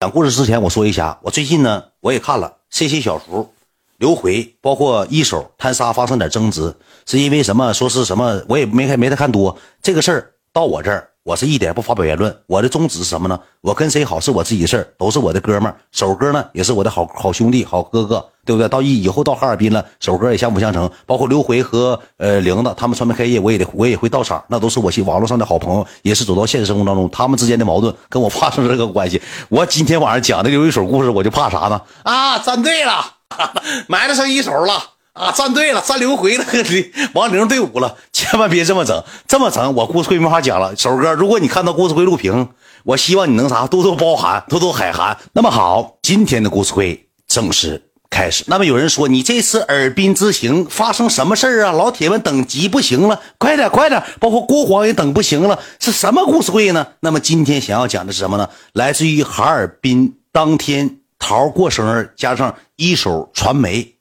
[0.00, 3.52] 讲故事之前，我说一下，我最近呢，我也看了 C C 小厨、
[3.96, 6.72] 刘回，包括一手摊沙发生点争执，
[7.04, 7.72] 是因为什么？
[7.74, 8.40] 说是什么？
[8.48, 11.10] 我也没看没太看多这个事儿，到我这儿。
[11.28, 13.38] 我是一点不发表言论，我的宗旨是什么呢？
[13.60, 15.76] 我跟谁好是我自己的事儿，都是我的哥们儿。
[15.92, 18.66] 首哥呢也是我的好好兄弟、好哥哥，对不对？
[18.66, 20.90] 到以以后到哈尔滨了，首哥也相辅相成。
[21.04, 29.20] 包括刘回和呃玲子，他们传媒开业，我也得我也会到场，那都是我网络上的好朋友，也是走到现实生活当中，他们之间的矛盾跟我发生这个关系。
[29.50, 31.78] 我今天晚上讲的有一手故事，我就怕啥呢？
[32.04, 33.04] 啊，站队了，
[33.86, 34.82] 埋了上一手了。
[35.18, 36.64] 啊，站队了，站刘回那个
[37.12, 40.74] 王玲队伍了，千万别这么整，这么整我故事会没法讲了。
[40.76, 42.50] 首哥，如果你看到故事会录屏，
[42.84, 45.18] 我希望你能啥多多包涵，多多海涵。
[45.32, 48.44] 那么好，今天的故事会正式开始。
[48.46, 51.72] 那么有人说，你这次尔滨之行发生什么事啊？
[51.72, 56.86] 老铁们等急不行了，快点快点，包括郭黄也等不行了，是什么故事会呢？
[57.00, 58.48] 那么今天想要讲的是什么呢？
[58.72, 63.97] 来自于哈尔滨当天桃过生日，加上一手传媒。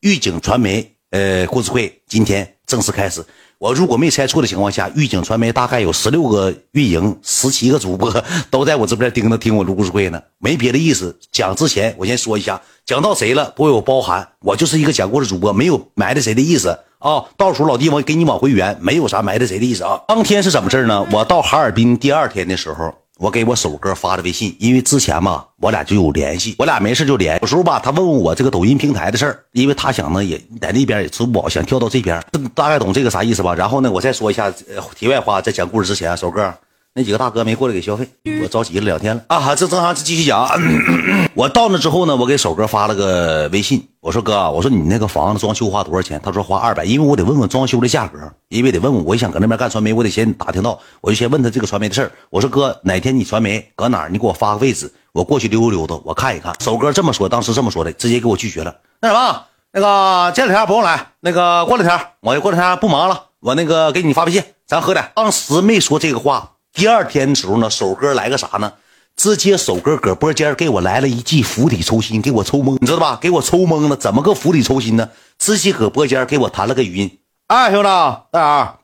[0.00, 3.22] 预警传媒，呃，故事会今天正式开始。
[3.58, 8.10] 我如果没猜错的情况下，预警传媒大概有十六个运营，十七个主播
[8.48, 10.22] 都在我这边盯着听我录故事会呢。
[10.38, 14.26] 没别的意思，讲之前我先说一下，讲到谁了，多有包含。
[14.40, 17.22] 我就是一个讲故事主播，没有埋汰谁的意思啊。
[17.36, 20.00] 到时候老弟我给你往回圆，没有啥埋汰谁的意思啊。
[20.08, 21.06] 当天是怎么事呢？
[21.12, 22.94] 我到哈尔滨第二天的时候。
[23.20, 27.38] 我给我首哥发的微信，因为之前嘛，我俩就有联系，我俩没事就联。
[27.42, 32.18] 有时候吧，他问问我这个抖音平台的事儿，因为他想呢也在那边也吃不饱，想跳到这边，
[32.54, 33.54] 大概懂这个啥意思吧。
[33.54, 34.50] 然后呢，我再说一下
[34.96, 36.50] 题外话，在讲故事之前，首哥。
[36.92, 38.08] 那几个大哥没过来给消费，
[38.42, 39.54] 我着急了两天了啊！
[39.54, 40.48] 这正常，继续讲。
[41.34, 46.20] 我到那之后呢，我给首哥发了个微信，我说哥，我说你那个房子装修花多少钱？
[46.20, 52.10] 他说花二百，因为我得问问装修的价格，因为得问问，我想搁那边干传媒，我得先打听到，我就先问他这个传媒的事儿。
[52.28, 54.08] 我说哥，哪天你传媒搁哪儿？
[54.10, 56.52] 你给我发个位置，我过去溜达溜达，我看一看。
[56.58, 58.74] 首哥这么说，当时这么说的，直接给我拒绝了。
[59.00, 65.12] 那什么，那个这两天不用来，那个过两天我过两天不忙了，我那个给你发微信，咱喝点。
[65.14, 66.50] 当时没说这个话。
[66.72, 68.72] 第二天的时候呢，首哥来个啥呢？
[69.16, 73.18] 直接首哥搁播间给我来了一记釜底抽薪，给我抽懵，你知道吧？
[73.20, 75.10] 给我抽懵了，怎么个釜底抽薪呢？
[75.38, 77.18] 直接搁播间给我弹了个语音。
[77.48, 77.88] 哎，兄弟，
[78.30, 78.78] 大儿，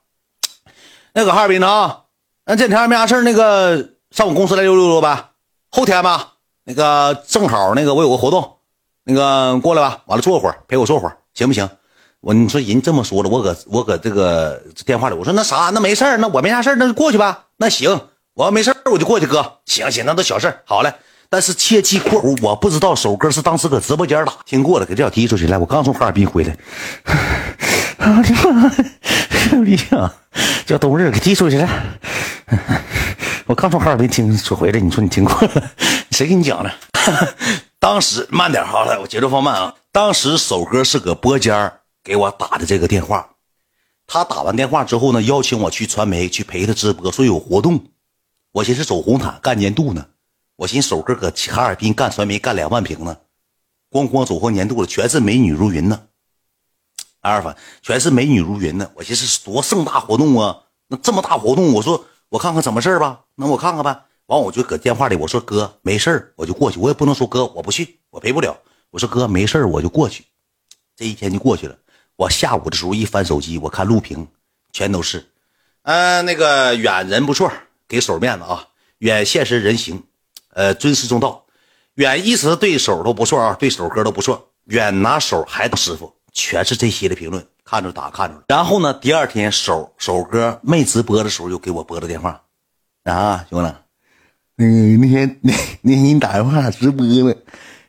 [1.14, 2.00] 那搁哈尔滨呢？
[2.44, 5.30] 那这两天没啥事那个上我公司来溜溜溜呗。
[5.70, 8.56] 后天吧，那个正好那个我有个活动，
[9.04, 11.69] 那个过来吧，完了坐会儿，陪我坐会儿，行不行？
[12.26, 17.44] 我你说人这么说了，我搁我搁这个电话里，我说那啥，那没事那我没啥事那就过去吧。
[17.56, 18.00] 那行，
[18.34, 19.59] 我要没事我就过去，哥。
[19.64, 20.92] 行行，那都小事好嘞。
[21.31, 25.47] 但是切记括弧，我不知道首歌是当时搁直播间打听过了，给这小踢出去。
[25.47, 26.56] 来，我刚从哈尔滨回来。
[27.98, 28.72] 我的妈！
[29.62, 30.12] 李想
[30.66, 31.69] 叫冬日给踢出去了。
[33.47, 35.62] 我刚从哈尔滨听说回来，你说你听过了？
[36.10, 36.72] 谁给你讲的？
[37.78, 39.72] 当时慢点好了，我节奏放慢啊。
[39.93, 41.72] 当时首歌是搁播间
[42.06, 43.34] 给我打的这个电话，
[44.06, 47.84] 他打完电话之后呢，邀请我去传媒去陪他直播，说有活动。
[48.53, 50.06] 我寻思走红毯干年度呢，
[50.55, 53.17] 我寻思首哥搁哈尔滨干传媒干两万平呢，
[53.91, 56.00] 咣咣走过年度了，全是美女如云呢。
[57.22, 58.88] 阿尔法全是美女如云呢。
[58.94, 64.05] 我寻思多盛大活动啊，那这么大活动，我说我看看怎么事吧，那我看看呗。
[64.27, 68.56] 完我就搁电话里我说哥没事我就过去，我也不能说哥我不去，我陪不了。
[68.91, 70.25] 我说哥没事我就过去。
[70.97, 71.77] 这一天就过去了。
[72.16, 74.27] 我下午的时候一翻手机，我看录屏，
[74.72, 75.27] 全都是，
[75.82, 77.53] 嗯，那个远人不错，
[77.87, 78.69] 给手面子啊，
[78.99, 80.03] 远现实人行，
[80.55, 81.44] 呃，尊师重道，
[81.97, 88.43] 远一直对手都不错啊，对手哥都不错，远拿手还师傅，全是这些的评论，看着打看着。
[88.49, 92.43] 然后呢，第二天手手哥没直播的时候，又给我拨了电话，
[93.05, 93.75] 啊，兄弟，
[94.56, 97.34] 那个那天那那天你打电话直播呢，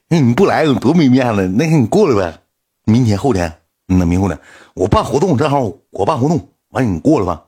[0.09, 2.41] 那你不来有多没面子，那天你过来呗，
[2.83, 3.61] 明天后天。
[3.87, 4.37] 那明后天
[4.73, 7.43] 我办活动，正好我办活动，完你过来吧。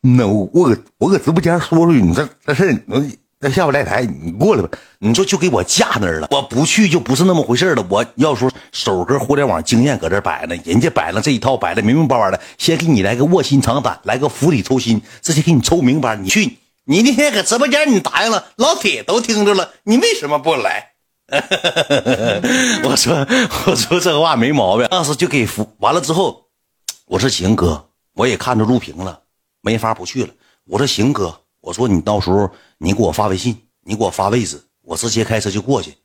[0.00, 3.00] 那我我搁我搁直播间说出去，你这这事那
[3.38, 4.68] 那下不来台，你过来吧。
[4.98, 7.86] 你说就给我架那儿了，我不去就不是那么回事了。
[7.88, 16.16] 我要说首哥互联网经验搁这摆呢，人家摆了这一套，摆的明明白白的，先给你来个卧薪尝胆，来个釜底抽薪，直接给你抽明白。
[16.16, 20.92] 你去，你那天搁直播间你答应了，老铁都听着了，你为什么不来？
[22.84, 23.26] 我说
[23.66, 26.46] 我说这话没毛病，当时就给服完了之后，
[27.06, 29.20] 我说行哥，我也看着录屏了，
[29.60, 30.32] 没法不去了。
[30.64, 35.96] 我说行哥，我说你到时候你给我发微信，你给我发位置，我直接开车就过去。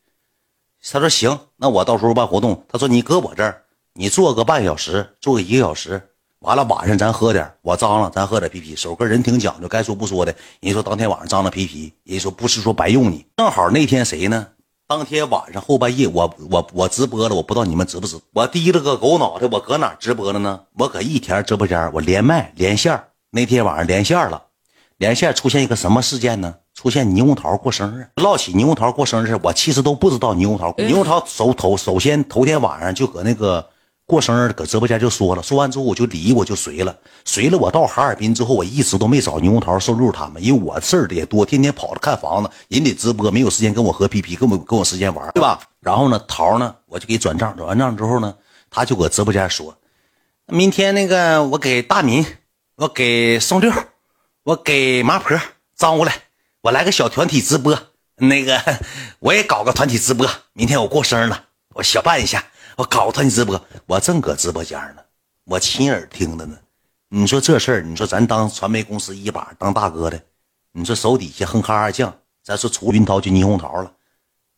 [0.90, 3.62] 他说行，那我到时候办活动，他说你搁我这儿，
[3.94, 6.08] 你坐个半小时，坐个一个小时。
[6.40, 8.74] 完了，晚上咱喝点我张了，咱喝点啤啤。
[8.74, 10.34] 首哥人挺讲究，该说不说的。
[10.58, 13.24] 人说当天晚上张了啤啤，人说不是说白用你。
[13.36, 14.48] 正好那天谁呢？
[14.94, 18.20] 当天晚上后半夜，我我我直播了，我不知道你们知不知？
[18.34, 20.60] 我低了个狗脑袋，我搁哪直播了呢？
[20.76, 23.02] 我搁一田直播间，我连麦连线。
[23.30, 24.42] 那天晚上连线了，
[24.98, 26.56] 连线出现一个什么事件呢？
[26.74, 28.06] 出现猕猴桃过生日。
[28.16, 30.70] 唠起猕猴桃过生日，我其实都不知道猕猴桃。
[30.72, 33.66] 猕猴桃首头首先头天晚上就搁那个。
[34.12, 36.94] 过生日搁直播间就说了，说完之后我就离我就随了，
[37.24, 45.58] 随了我到哈尔滨之后，我一直都没找牛红桃、瘦六他们，因为我事儿也多，天天跑着看房子，人得直播，没有时间跟我喝皮皮，跟我跟我时间玩，对吧？
[45.80, 48.34] 然后呢，桃呢，我就给转账，转完账之后呢，
[48.68, 49.74] 他就搁直播间说，
[50.46, 52.26] 明天那个我给大民，
[52.76, 53.72] 我给宋六，
[54.42, 55.40] 我给麻婆
[55.74, 56.12] 张过来，
[56.60, 57.78] 我来个小团体直播，
[58.16, 58.60] 那个
[59.20, 61.44] 我也搞个团体直播，明天我过生日了，
[61.76, 62.44] 我小办一下。
[62.76, 65.02] 我搞他你直播，我正搁直播间呢，
[65.44, 66.56] 我亲耳听的呢。
[67.08, 70.20] 你说这事儿，你说咱当传媒公司一把当大哥的，
[70.72, 73.92] 你说手底下哼哈二将，咱说除云涛就霓虹桃了。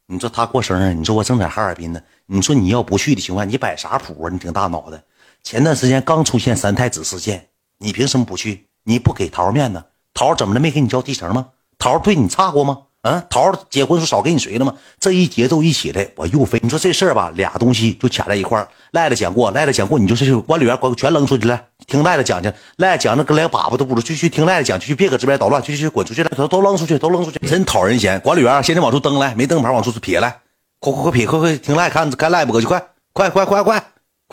[0.07, 2.01] 你说他过生日，你说我正在哈尔滨呢。
[2.27, 4.31] 你说你要不去的情况，你摆啥谱啊？
[4.31, 5.03] 你挺大脑的。
[5.43, 8.69] 前段时间刚出现三太子事件，你凭什么不去？
[8.85, 9.83] 你不给桃面子，
[10.13, 10.61] 桃怎么了？
[10.61, 11.49] 没给你交提成吗？
[11.79, 12.83] 桃对你差过吗？
[13.05, 14.75] 嗯，桃儿结婚时候少给你随了吗？
[14.99, 16.59] 这一节奏一起来，我又飞。
[16.63, 18.67] 你说这事儿吧，俩东西就卡在一块儿。
[18.93, 21.61] 赖子讲过，赖子讲过，你就是管理员，管全扔出去了。
[21.87, 28.19] 听赖子讲去，赖子讲的跟连粑粑都不如，去去听赖子讲去，别搁这边捣乱，去去滚出去了，都都扔出去，都扔出去，真讨人嫌。
[28.21, 30.39] 管理员，现在往出蹬来，没灯牌往出撇来，
[30.81, 33.85] 快快快撇，快快听赖看看赖播去，快快快快快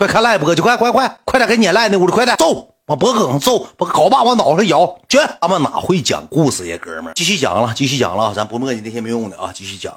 [0.02, 2.74] 快看赖播去，快快快快点给撵赖那屋里，快点揍。
[2.88, 5.20] 往脖梗上揍，把镐把往脑袋上摇，去！
[5.40, 7.14] 他们哪会讲故事呀，哥们儿？
[7.14, 9.52] 继续讲了，继续讲了，咱不磨叽那些没用的啊！
[9.54, 9.96] 继续讲。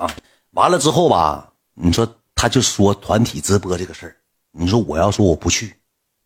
[0.51, 4.17] 完了之后吧，你说他就说团体直播这个事儿，
[4.53, 5.75] 你说我要说我不去，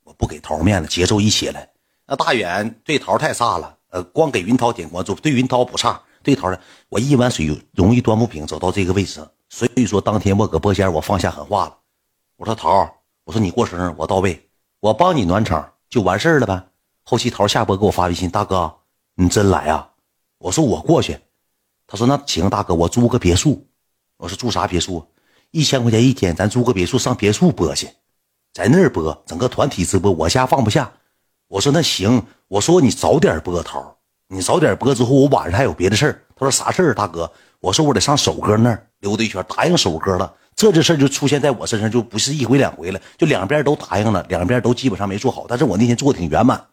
[0.03, 1.69] 我不给桃面子，节奏一起来，
[2.05, 11.77] 那大远对桃太差了，呃，光给云涛点关注，对云涛不差，对桃的，我一碗水容易端不平，走到这个位置，所以说当天我搁播间我放下狠话了，
[12.37, 12.93] 我说桃，
[13.29, 14.43] 我说你过生日我到位，
[14.81, 15.71] 我帮你暖场。
[15.91, 16.67] 就完事儿了呗。
[17.05, 18.75] 后期桃下播给我发微信，大哥，
[19.17, 19.87] 你真来啊？
[20.39, 21.21] 我说我过去。
[21.87, 23.63] 他说那行，大哥，我租个别墅。
[24.17, 25.07] 我说住啥别墅？
[25.51, 27.91] 一千块钱一天，咱租个别墅上别墅播去，
[28.55, 30.91] 在那儿播，整个团体直播，我家放不下。
[31.49, 33.95] 我说那行，我说你早点播，桃，
[34.29, 36.23] 你早点播之后，我晚上还有别的事儿。
[36.35, 37.31] 他说啥事儿，大哥？
[37.61, 40.35] 我说我得上首哥那儿溜达一圈，答应首哥了。
[40.59, 45.47] 这这事儿就出现在我身上，就不是一回两回了，就两边都答应了，两边都基本上没做好。
[45.49, 46.67] 但是我那天做的挺圆满。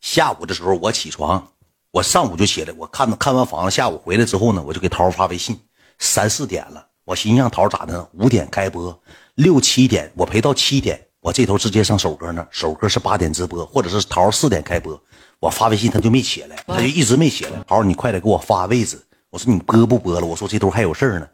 [0.00, 1.46] 下午的时候我起床，
[1.90, 5.60] 我上午就起来，我看看完房子，下午回来之后呢，我就给桃发微信，
[5.98, 8.08] 三四点了，我寻思让桃咋的呢？
[8.14, 8.98] 五点开播，
[9.34, 14.98] 六七点我陪到七点，我这头直接上首哥那，首哥是八点直播，或者是桃四点开播，
[15.38, 17.62] 我发微信他就没起来，他就一直没起来。
[17.68, 20.26] 桃，你快点给我发位置，我说你播不播了？
[20.26, 21.28] 我说这头还有事儿呢。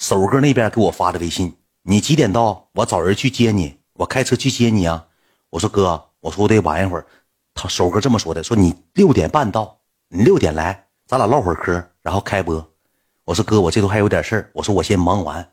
[0.00, 2.70] 首哥那边给我发的微信，你几点到？
[2.72, 5.06] 我找人去接你，我开车去接你啊。
[5.50, 7.06] 我说哥，我说我得晚一会儿。
[7.52, 12.66] 他首哥这么说的，说你六点半到，你六点来，咱俩唠会儿嗑，然后开播。
[13.26, 14.50] 我说哥，我这头还有点事儿。
[14.54, 15.46] 我说我先忙完。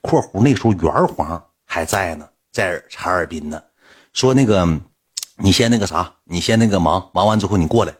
[0.00, 3.62] 括弧那时候圆黄还在呢，在哈尔滨呢。
[4.12, 4.66] 说那个，
[5.36, 7.94] 你先那个啥，你先那个忙，忙完之后你过来。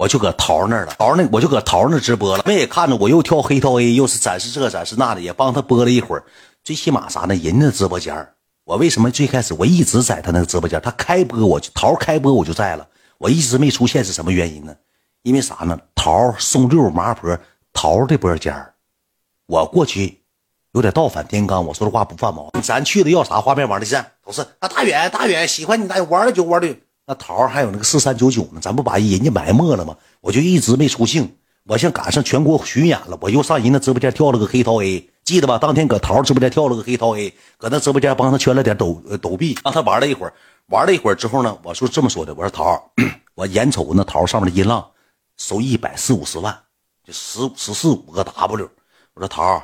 [0.00, 2.42] 我就搁桃那儿了，桃那我就搁桃那直播了。
[2.46, 6.24] 妹也看着我又跳黑桃 A，又是展示这展示那的，也帮他播了一会儿。
[6.64, 7.34] 最起码啥呢？
[7.34, 8.26] 人家直播间
[8.64, 12.88] 我为什么最开始我一直在他那个直播间他开播，我就桃开播我就在了，
[13.18, 14.74] 我一直没出现是什么原因呢？
[15.22, 15.78] 因为啥呢？
[15.94, 17.36] 桃送六麻婆
[17.74, 18.54] 桃的播间
[19.48, 20.22] 我过去
[20.72, 22.62] 有点倒反天罡，我说的话不犯毛病。
[22.62, 26.74] 咱去的要啥画面网站都是啊，大远大远喜欢你大远玩的就玩的。
[27.10, 29.96] 那桃还有那个四三九九呢，咱不把人家埋没了吗？
[30.20, 31.28] 我就一直没出镜。
[31.64, 35.58] 我像赶上全国巡演了，我又上人家直播间跳了个黑桃 A，记得吧？
[35.58, 40.32] 当天搁桃直播间跳了个黑桃 A，搁那直播间帮他圈了点抖抖币，让他玩了一会儿。
[40.66, 42.80] 玩了一会儿之后呢，我说这么说的，我说桃，
[43.34, 44.88] 我眼瞅那桃上面的音浪
[45.36, 46.56] 收一百四五十万，
[47.04, 48.70] 就十十四五个 W。
[49.14, 49.60] 我说桃，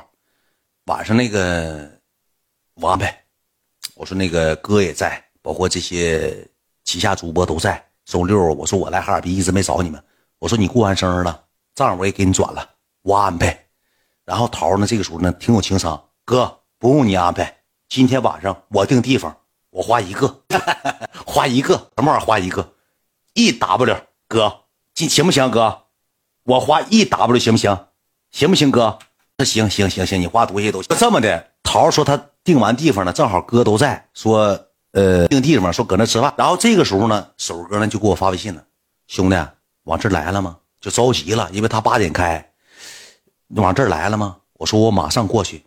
[0.87, 1.89] 晚上那个
[2.73, 3.23] 我安排。
[3.95, 6.45] 我说那个哥也在，包括这些。
[6.87, 10.01] 旗下主播都在，周六我说我来哈尔滨一直没找你们，
[10.39, 11.43] 我说你过完生日了，
[11.75, 12.65] 账我也给你转了，
[13.01, 13.65] 我安排。
[14.23, 17.57] 然后桃呢，这个时候呢挺有情商，哥不用你安排，
[17.89, 19.35] 今天晚上我定地方，
[19.69, 20.43] 我花一个，
[21.27, 22.71] 花一个什么玩意儿花一个，
[23.33, 23.97] 一 W
[24.29, 24.61] 哥，
[24.95, 25.87] 行行不行哥？
[26.43, 27.77] 我花一 W 行不行？
[28.31, 28.97] 行不行哥？
[29.37, 30.95] 那行行行行，你花多些都行。
[30.97, 34.63] 这么的，桃说他定完地方了，正好哥都在，说。
[34.91, 38.63] 呃，定地方说搁那吃饭，然后这个时候呢，首哥呢就给我发微信了，
[39.07, 39.35] 兄弟，
[39.83, 40.57] 往这来了吗？
[40.79, 42.53] 就着急了，因为他八点开，
[43.49, 44.37] 往这来了吗？
[44.53, 45.63] 我说我马上过去。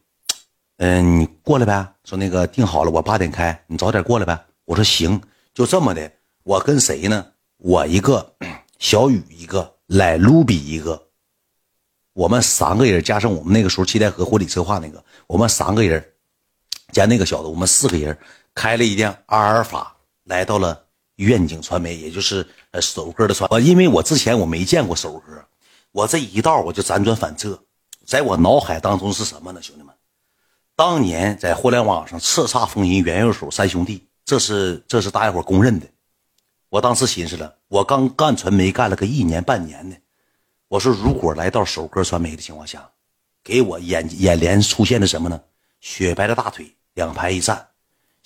[0.78, 1.86] 嗯，你过来呗。
[2.04, 4.36] 说那个定好了，我八点开，你早点过来呗。
[4.64, 5.20] 我说行，
[5.54, 6.10] 就这么的。
[6.42, 7.26] 我跟谁呢？
[7.58, 8.34] 我一个，
[8.80, 11.08] 小雨一个，来卢比一个。
[12.14, 16.04] 我们三个人加上我们那个时候七台河婚礼策划那个，我们三个人
[16.92, 18.16] 加那个小子，我们四个人
[18.60, 20.84] 开了一辆阿尔法，来到了
[21.16, 23.48] 愿景传媒，也就是呃首哥的传。
[23.50, 25.42] 我因为我之前我没见过首哥，
[25.92, 27.58] 我这一道我就辗转反侧，
[28.04, 29.62] 在我脑海当中是什么呢？
[29.62, 29.94] 兄弟们，
[30.76, 35.86] 当年在互联网上叱咤风云元右手三兄弟，这是这是大家伙公认的。
[36.68, 39.96] 我当时寻思了，我刚干传媒干了个一年半年的。
[40.68, 42.86] 我说，如果来到首歌传媒的情况下，
[43.42, 45.40] 给我眼眼帘出现的什么呢？
[45.80, 47.66] 雪白的大腿，两排一站，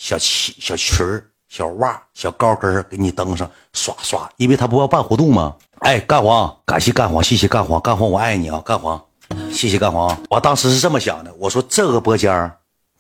[0.04, 5.56] 小旗、小裙儿、小袜、小高跟给你登上，刷刷，因为他不要办活动吗？
[5.78, 9.02] 哎，干黄，感谢干黄，谢谢干黄，干黄我爱你啊，干黄，
[9.50, 10.14] 谢谢干黄。
[10.28, 12.52] 我当时是这么想的，我说这个播间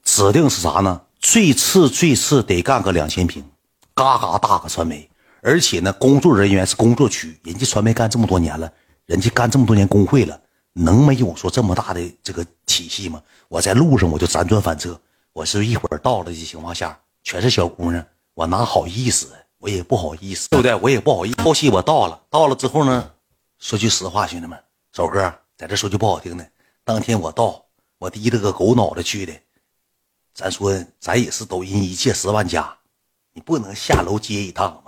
[0.02, 0.98] 指定是啥呢？
[1.20, 3.44] 最次最次得干个两千平，
[3.92, 5.06] 嘎嘎大个传媒。
[5.42, 8.72] 而且呢，工作人员是工作区，人家传媒干这么多年了，
[9.04, 10.40] 人家干这么多年工会了，
[10.72, 13.20] 能没有说这么大的这个体系吗？
[13.48, 14.98] 我在路上我就辗转反侧，
[15.34, 19.34] 我是一会儿到了的情况下，全是小姑娘，我哪好意思？
[19.58, 20.72] 我也不好意思，对不对？
[20.76, 21.42] 我也不好意思。
[21.42, 23.10] 后期我到了，到了之后呢，
[23.58, 24.56] 说句实话，兄弟们，
[24.92, 26.48] 首哥在这说句不好听的，
[26.84, 27.64] 当天我到，
[27.98, 29.32] 我低着个狗脑袋去的，
[30.32, 32.72] 咱说咱也是抖音一届十万加，
[33.32, 34.80] 你不能下楼接一趟。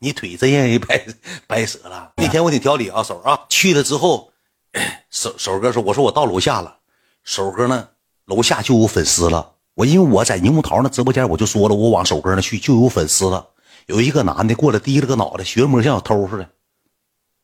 [0.00, 1.06] 你腿真让人掰
[1.46, 2.12] 掰折了。
[2.16, 4.32] 那天我挺挑理啊，手啊，去了之后，
[5.08, 6.80] 手手哥说：“我说我到楼下了。”
[7.24, 7.88] 手哥呢，
[8.24, 9.53] 楼下就有粉丝了。
[9.74, 13.48] 我因为我在柠檬桃那直播间，我就说了，我往首哥那去就有粉丝了。
[13.86, 16.48] 有一个男的过来，低了个脑袋，学模像小偷似的，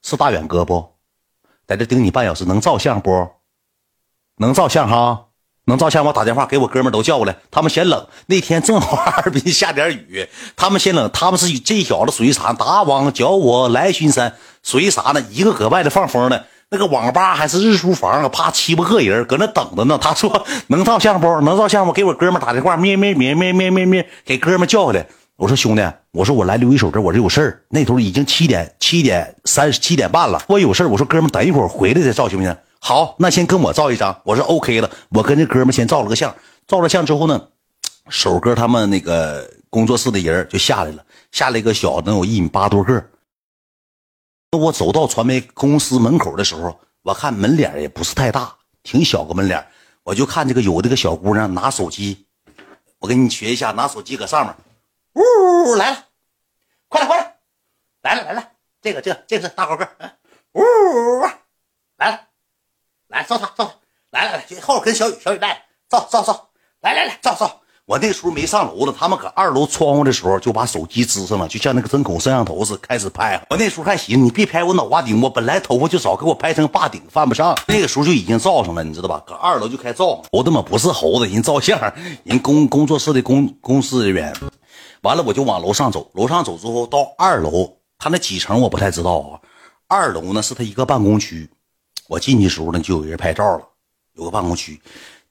[0.02, 0.92] 是大远哥不？
[1.66, 3.28] 在这盯你半小时，能照相不？
[4.36, 5.26] 能照相哈。
[5.64, 7.36] 能照相，我打电话给我哥们都叫过来。
[7.50, 11.08] 他们嫌冷，那天正好哈尔滨下点雨，他们嫌冷。
[11.12, 12.52] 他们是这小子属于啥？
[12.52, 15.20] 打王叫我来巡山，属于啥呢？
[15.30, 18.28] 一个搁外头放风呢，那个网吧还是日租房啊？
[18.28, 19.98] 怕七八个人搁那等着呢。
[20.00, 21.26] 他说能照相不？
[21.40, 21.92] 能照相不？
[21.92, 25.04] 给我哥们打电话，咩咩咩咩咩咩咩，给哥们叫回来。
[25.34, 27.62] 我说兄弟，我说我来留一手这，我这有事儿。
[27.70, 30.88] 那头已经七点七点三十七点半了，我有事儿。
[30.88, 32.56] 我说哥们，等一会儿回来再照行不行？
[32.78, 34.88] 好，那先跟我照一张，我说 OK 了。
[35.08, 36.32] 我跟这哥们先照了个相，
[36.68, 37.48] 照了相之后呢，
[38.08, 43.02] 手哥他们那个工作室的人就下来了，下来一个小能有一米八多个。
[44.58, 49.64] 我走到传媒公司门口的时候，我看门脸也不是太大，挺小个门脸。
[50.02, 52.26] 我就看这个有这个小姑娘拿手机，
[52.98, 54.56] 我给你学一下，拿手机搁上面，
[55.12, 56.04] 呜来了，
[56.88, 57.36] 快来快来，
[58.02, 58.50] 来了来了，
[58.82, 59.88] 这个这个这个是大高个，
[60.52, 60.62] 呜
[61.96, 62.20] 来了。
[63.06, 63.74] 来照他照他，
[64.10, 67.60] 来来来，后跟小雨小雨来照照照，来来来照照。
[67.90, 73.44] 我那时候没上楼了，他们搁二楼窗户的时候就把手机支上了，就像那个针孔摄像头似，开始拍。
[73.50, 77.52] 我那时候还寻思，你别拍我脑瓜顶，我本来头发就少，给我拍成霸顶犯不上。
[77.66, 79.20] 那个时候就已经照上了，你知道吧？
[79.26, 80.22] 搁二楼就开照。
[80.30, 81.76] 猴子嘛不是猴子，人照相，
[82.22, 84.32] 人工工作室的工公司人员。
[85.02, 89.40] 完了我就往楼上走，楼上走之后到二楼，他那几层我不太知道啊。
[89.88, 91.50] 二楼呢是他一个办公区。
[92.06, 93.64] 我进去时候呢，就有人拍照了，
[94.14, 94.80] 有个办公区。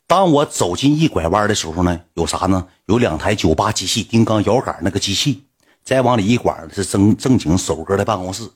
[0.09, 2.65] 当我走进一拐弯的时候呢，有啥呢？
[2.87, 5.43] 有两台酒吧机器，丁钢摇杆那个机器。
[5.83, 8.49] 再往里一拐是正正经首哥的办公室。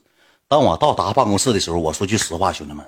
[0.48, 2.84] 当我到达办公室的时候，我说句实话，兄弟们，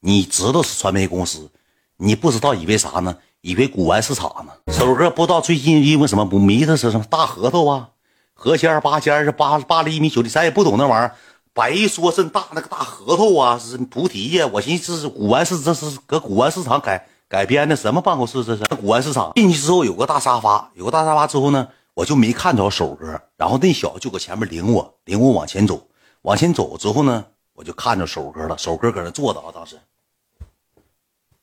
[0.00, 1.50] 你知道是传媒公司，
[1.98, 3.14] 你不知道以为啥呢？
[3.42, 4.72] 以为古玩市场呢？
[4.72, 7.90] 首哥不知道最近因为什么迷的是什么大核桃啊，
[8.32, 11.14] 核尖八尖是八八厘米九厘，咱也不懂那玩意儿。
[11.52, 14.48] 白说这大那个大核桃啊，是菩提呀！
[14.50, 18.42] 我寻思这是古玩市，这是搁古玩市场改改编的什么办公室？
[18.42, 19.32] 这是古玩市场。
[19.34, 25.86] 进去之后有个大沙发，有个大沙发之后呢，我就没看着手哥，然后那小子就搁前面领我，领我往前走，
[26.22, 28.56] 往前走之后呢，我就看着手哥了。
[28.56, 29.78] 手哥搁那坐着啊，当时，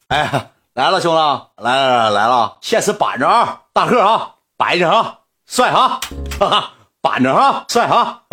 [0.07, 5.99] 哎，来了，兄弟，来来来来了，现实板着啊，大个啊，白着啊，帅啊，
[6.39, 6.71] 哈哈。
[7.05, 8.23] 板着啊，帅哈，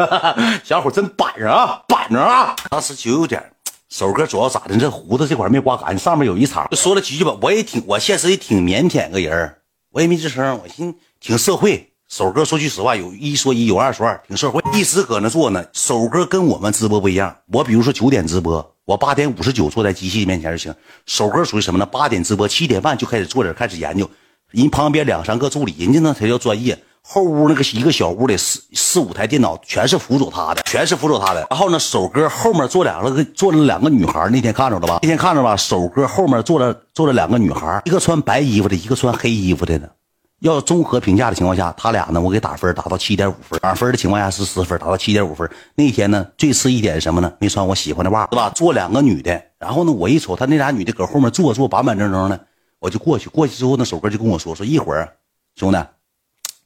[0.64, 2.56] 小伙真板着啊，板着啊！
[2.70, 3.54] 当时就有点，
[3.92, 4.74] 手哥主要咋的？
[4.78, 6.66] 这胡子这块没刮干净，上面有一茬。
[6.70, 9.54] 就说了几句吧，我也挺，我现实也挺腼腆个人
[9.90, 10.58] 我也没吱声。
[10.62, 11.92] 我寻挺社会。
[12.08, 14.62] 手哥说句实话，有一说一，有二说二，挺社会。
[14.72, 15.62] 一直搁那坐呢。
[15.74, 20.74] 手哥跟我们直播不一样，我比如说九点直播，我八点五十九坐在机器面前就行。
[21.04, 21.84] 手哥属于什么呢？
[21.84, 24.08] 八点直播，七点半就开始坐着开始研究。
[24.52, 26.78] 人旁边两三个助理，人家那才叫专业。
[27.02, 31.46] 后屋那个一个小屋里四四五台电脑，全是辅佐他的，全是辅佐他的。
[31.50, 35.00] 然后呢，首哥后面坐两个坐了两个女孩，那天看着了吧？
[35.02, 35.56] 那天看着吧？
[35.56, 39.88] 首哥后面坐了坐了两个女孩，一个穿白衣服的，一个穿黑衣服的呢。
[40.40, 45.48] 要综合评价的情况下，他俩呢，我给打分打到七点五分，满分的情况下是十分，打到七点五分。
[45.76, 47.32] 那天呢，最次一点是什么呢？
[47.38, 48.50] 没穿我喜欢的袜，对吧？
[48.50, 52.40] 坐两个女的，然后呢，我一瞅，他那俩女的搁后面坐坐板板正正的，
[52.80, 55.12] 我就过去，过去之后，那首哥就跟我说说一会儿，
[55.54, 55.78] 兄弟，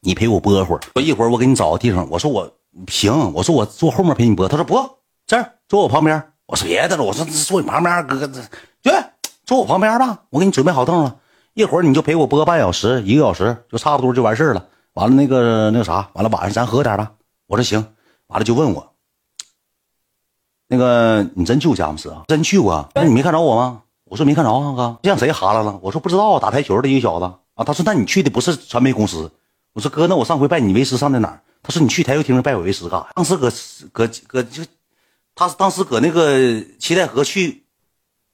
[0.07, 2.09] 你陪我播会儿，说一会儿我给你找个地方。
[2.09, 2.49] 我说我
[2.87, 4.47] 行，我说我坐后面陪你播。
[4.47, 4.79] 他说不，
[5.27, 6.23] 这儿坐我旁边。
[6.47, 8.29] 我说别的了，我说坐你旁边，哥哥，
[8.83, 8.95] 对，
[9.45, 11.17] 坐我旁边吧，我给你准备好凳了。
[11.55, 14.69] 一会儿你就陪我播半小时，一个小时就差不多就完事儿了。
[14.93, 17.11] 完了那个那个啥，完了晚上咱喝点吧。
[17.49, 17.85] 我说行。
[18.29, 18.93] 完了就问我，
[20.69, 22.23] 那个你真去过佳木斯啊？
[22.29, 22.89] 真去过？
[22.95, 23.83] 那你没看着我吗？
[24.05, 24.99] 我说没看着啊，哥。
[25.03, 25.81] 让谁哈了了？
[25.83, 27.65] 我说不知道，打台球的一个小子啊。
[27.65, 29.29] 他说那你去的不是传媒公司？
[29.76, 31.38] 我说哥，那我上回拜你为师上在哪儿？
[31.62, 33.09] 他说你去台球厅拜我为师干啥？
[33.14, 33.52] 当时搁
[33.92, 34.62] 搁搁就，
[35.35, 37.64] 他当时搁那个七台河去，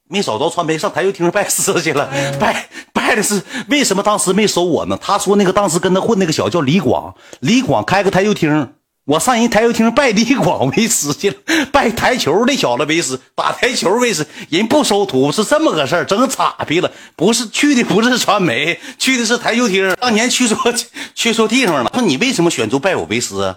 [0.07, 2.09] 没找着传媒，上台球厅拜师去了，
[2.39, 2.69] 拜。
[2.93, 4.97] 拜的是为什么当时没收我呢？
[5.01, 8.73] 他说那个当时跟他混那个小叫李广，李广开个台球厅，
[9.05, 11.35] 我上人台球厅拜李广为师去了，
[11.73, 20.57] 拜台球那小子为师，打台球为师，人不收徒是这么个事儿，整岔劈了，不是去的不是传媒，去的是台球厅，当年去错
[21.13, 21.91] 去错地方了。
[21.93, 23.53] 说你为什么选择拜我为师？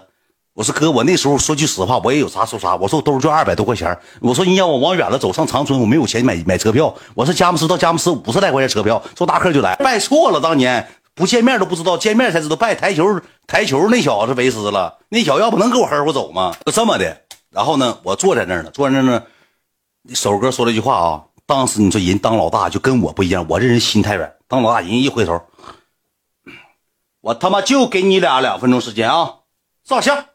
[0.53, 2.75] 我说哥，我那时候说句实话，我也有啥说啥。
[2.75, 3.95] 我说我兜就二百多块钱。
[4.19, 6.93] 我说你让我往远了走，上长春，我没有钱买买车票。
[7.13, 9.75] 我说佳木斯到佳木斯五十来块钱车票，坐大客就来。
[9.75, 10.85] 拜错了，当年
[11.17, 14.99] 不见面都不知道，见面才知道拜台球台球那小子为师了。
[15.09, 16.55] 那小子要不能给我合伙走吗？
[16.63, 17.23] 就这么的。
[17.49, 19.23] 然后呢，我坐在那儿呢，坐在那儿呢。
[20.13, 25.41] 首哥说了一句话啊，当时你说人当老大就跟我不一样，我这人心太软，当老大人一回头，
[27.21, 29.37] 我他妈就给你俩两分钟时间啊，
[29.83, 30.25] 照相。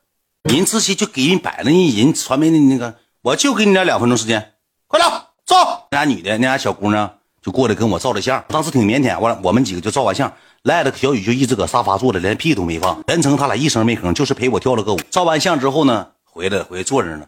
[0.43, 4.55] 人直接就给人摆了，人人传媒的那个，我就给你俩两分钟时间，
[4.89, 5.09] 快点
[5.47, 5.87] 照。
[5.93, 9.17] 那俩女的，那俩小姑娘就过来跟我照了相，当时挺腼腆。
[9.21, 10.33] 我，我们几个就照完相，
[10.64, 15.00] 赖了小雨就一直搁沙发坐着，连屁都没放，全程他俩一声没吭，就是陪我跳了个舞。
[15.10, 17.26] 照完相之后呢，回来回来坐着呢，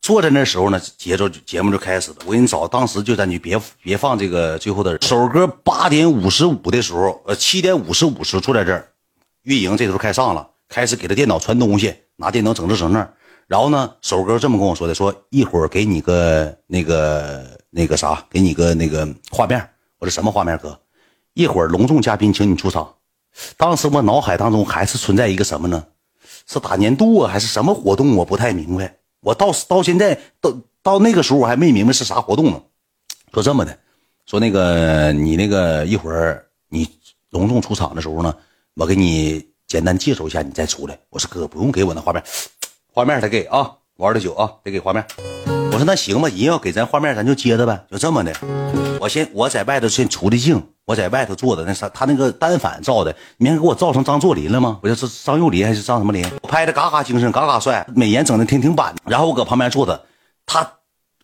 [0.00, 2.18] 坐在那时候呢，节奏节目就开始了。
[2.26, 8.88] 我给你找，当时就咱就别别放这个最后的首歌，八点五十五的时候，呃，七点五十五时坐在这儿，
[9.42, 11.94] 运营这时候开上了，开始给他电脑传东西。
[12.18, 13.06] 拿电脑整这整那，
[13.46, 19.68] 然后呢，首哥这么跟我说的，说一会儿给你个那个那个啥，给你个那个画面。
[19.98, 20.78] 我说什么画面哥？
[21.36, 22.94] 一会儿隆重嘉宾请你出场。
[23.58, 25.86] 当时我脑海当中还是存在一个什么呢？
[26.46, 28.16] 是打年度啊，还是什么活动？
[28.16, 28.96] 我不太明白。
[29.20, 30.50] 我到到现在到
[30.82, 32.62] 到那个时候我还没明白是啥活动呢。
[33.34, 33.78] 说这么的，
[34.24, 36.88] 说那个你那个一会儿你
[37.28, 38.34] 隆重出场的时候呢，
[38.74, 39.46] 我给你。
[39.66, 40.96] 简单介绍一下，你再出来。
[41.10, 42.22] 我说哥，不用给我那画面，
[42.92, 45.04] 画面得给啊，玩的久啊，得给画面。
[45.72, 48.32] 我说那行吧，人要给咱画面，咱就接着呗，就这么的。
[49.00, 54.80] 我先我在外头先出的镜，我在外头坐的那啥，他那个单反照的，明天给我照成张作霖了吗？
[54.82, 56.26] 我就是张幼霖还是张什么霖？
[56.42, 58.94] 我拍的嘎嘎精神，嘎嘎帅，美颜整的挺挺板。
[59.04, 60.06] 然后我搁旁边坐着，
[60.46, 60.72] 他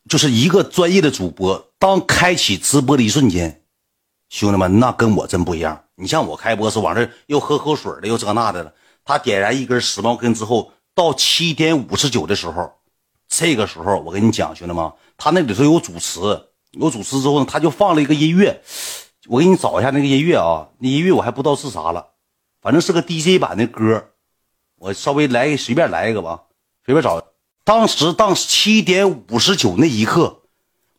[0.09, 1.68] 就是一个专业的主播。
[1.78, 3.62] 当开启直播的一瞬间。
[4.28, 5.83] 兄弟们，那跟我真不一样。
[5.96, 8.72] 你像我开播是往这又喝口水的，又这那的了。
[9.05, 12.70] 他点燃一根十毛根之后，到七点五十九的时候，
[13.34, 16.20] 这个时候我跟你讲，兄弟们，他那里头有主持，
[16.72, 18.60] 有主持之后呢，他就放了一个音乐。
[19.26, 22.08] 我给你找一下那个音乐啊，那音乐我还不知道是啥了，
[22.60, 24.10] 反正是个 DJ 版的歌。
[24.78, 26.42] 我稍微来随便来一个吧，
[26.84, 27.24] 随便找。
[27.64, 30.40] 当时当七点五十九那一刻。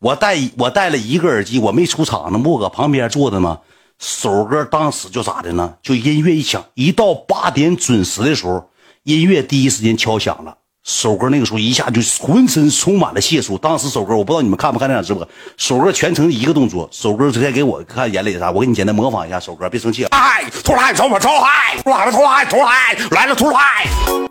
[0.00, 3.60] 我戴我戴了一个耳机，我没出场呢，我搁旁边坐着呢。
[4.00, 5.78] 首歌当时就咋的呢？
[5.82, 8.70] 就音乐一响，一到八点准时的时候，
[9.04, 10.58] 音乐第一时间敲响了。
[10.84, 13.56] 首哥那个时候一下就浑身充满了解数。
[13.56, 16.86] 当时首哥我不知道你们看不看那场直播，首哥全程一个动作。
[16.92, 19.40] 首哥直接给我看眼里啥，我给你简单模仿一下。
[19.40, 20.06] 首哥别生气。
[20.10, 23.58] 嗨，出来，走吧，出来，出来，出来，出来，来了，出来。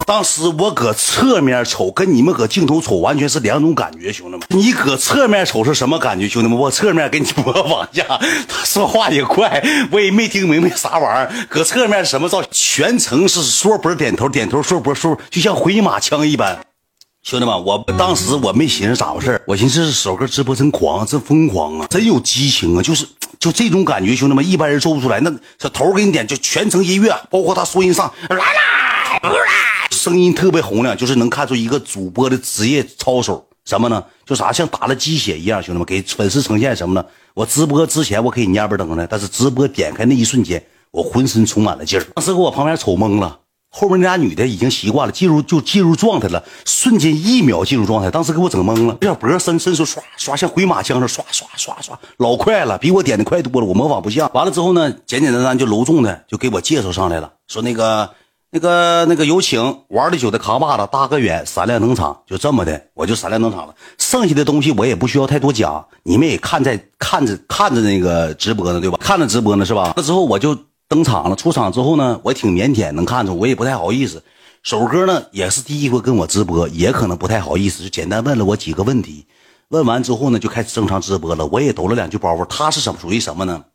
[0.06, 4.42] 当时我搁侧面瞅，跟你们搁镜头瞅完全是两种感觉，兄弟们。
[4.50, 6.56] 你搁侧面瞅是什么感觉，兄弟们？
[6.56, 8.06] 我侧面给你模仿一下。
[8.48, 11.32] 他说话也快， 我也没听明白啥玩意儿。
[11.50, 12.50] 搁侧面什么造型？
[12.52, 16.43] 全程是说波点头，点头说波说，就像回马枪一般。
[17.24, 23.08] 兄弟们，我当时我没寻思咋回事我寻思首歌直播真狂，真疯狂啊，真有激情啊，就是
[23.40, 25.22] 就这种感觉，兄弟们一般人做不出来。
[25.22, 29.22] 那小头给你点，就全程音乐，包括他说音上来啦，
[29.90, 33.48] 声音特别洪亮，就是能看出一个主播的职业操守。
[33.64, 34.04] 什么呢？
[34.26, 37.08] 就啥像打了鸡血一样，兄弟们给粉丝呈现什么呢？
[37.34, 42.04] 我直播之前我可以蔫不登的，但是直播点开那一瞬间，我浑身充满了劲儿。
[42.16, 43.40] 当时给我旁边瞅懵了。
[43.76, 48.96] 后面那俩女的已经习惯了，进入就进入状态了，瞬间一秒进入状态，当时给我整懵了。
[49.02, 53.66] 这小脖伸伸出唰唰像回马枪似的，唰唰唰唰，老快了，比我点的快多了。
[53.66, 54.30] 我模仿不像。
[54.36, 58.12] 完了之后呢，简简单单就隆重的就给我介绍上来了，说那个
[58.52, 63.74] 那个那个有请玩的久的扛把子大哥远闪亮登场，就这么的，我就闪亮登场了。
[63.98, 69.00] 剩下的东西我也不需要太多讲，你们也看在看着看着那个直播呢，对吧？
[69.02, 69.94] 看着直播呢，是吧？
[69.98, 70.56] 那之后我就。
[70.94, 74.22] 登场了，出场之后呢，我挺腼腆，能看出我也不太好意思。
[74.62, 79.26] 首哥呢也是第一回跟我直播，也可能不太好意思，就简单问了我几个问题。
[79.70, 81.48] 问完之后呢，就开始正常直播了。
[81.48, 82.46] 我也抖了两句包袱。
[82.46, 83.66] 他是什么属于什么呢？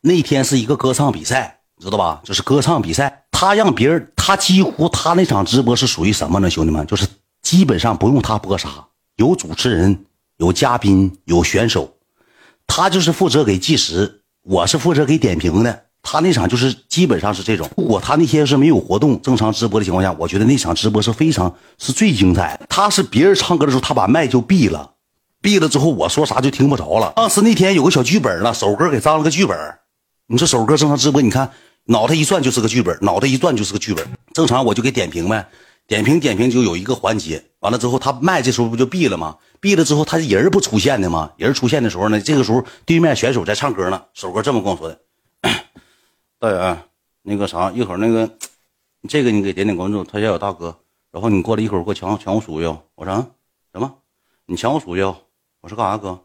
[0.00, 2.20] 那天是一个歌唱比赛，知道吧？
[2.24, 3.26] 就是歌唱比赛。
[3.30, 6.50] 他让别人，他几乎他那场直播是属于什么呢？
[6.50, 7.06] 兄弟们，就是
[7.40, 8.84] 基本上不用他播啥，
[9.14, 10.04] 有主持人，
[10.38, 11.94] 有嘉宾，有选手，
[12.66, 15.85] 他就是负责给计时，我是负责给点评的。
[16.08, 17.68] 他那场就是基本上是这种。
[17.76, 22.58] 如果他那天是没有活动，正常直播的情况下，我觉得那场直播是非常是最精彩。
[22.68, 24.92] 他是别人唱歌的时候，他把麦就闭了，
[25.42, 27.12] 闭了之后我说啥就听不着了。
[27.16, 29.58] 当时那天有个小剧本了，首歌给张了个剧本。
[30.28, 31.50] 你说首歌正常直播，你看
[31.86, 34.06] 脑袋一转就是个剧本，脑袋一转就是个剧本。
[34.32, 35.48] 正常我就给点评呗，
[35.88, 39.34] 点评点评就有一个环节，完了之后他麦这时候不就闭了吗？
[39.60, 41.32] 闭了之后他人不出现的吗？
[41.36, 44.96] 人出现的时候呢，这个时候对面选手在唱歌呢，首歌这么跟我说的。
[46.46, 46.78] 大远，
[47.22, 48.30] 那个啥，一会儿那个，
[49.08, 50.76] 这个你给点点关注，他家有大哥。
[51.10, 52.80] 然后你过来一会儿给我抢抢我鼠标。
[52.94, 53.26] 我说
[53.72, 53.92] 什么？
[54.46, 55.16] 你抢我鼠标？
[55.60, 56.20] 我说干啥哥？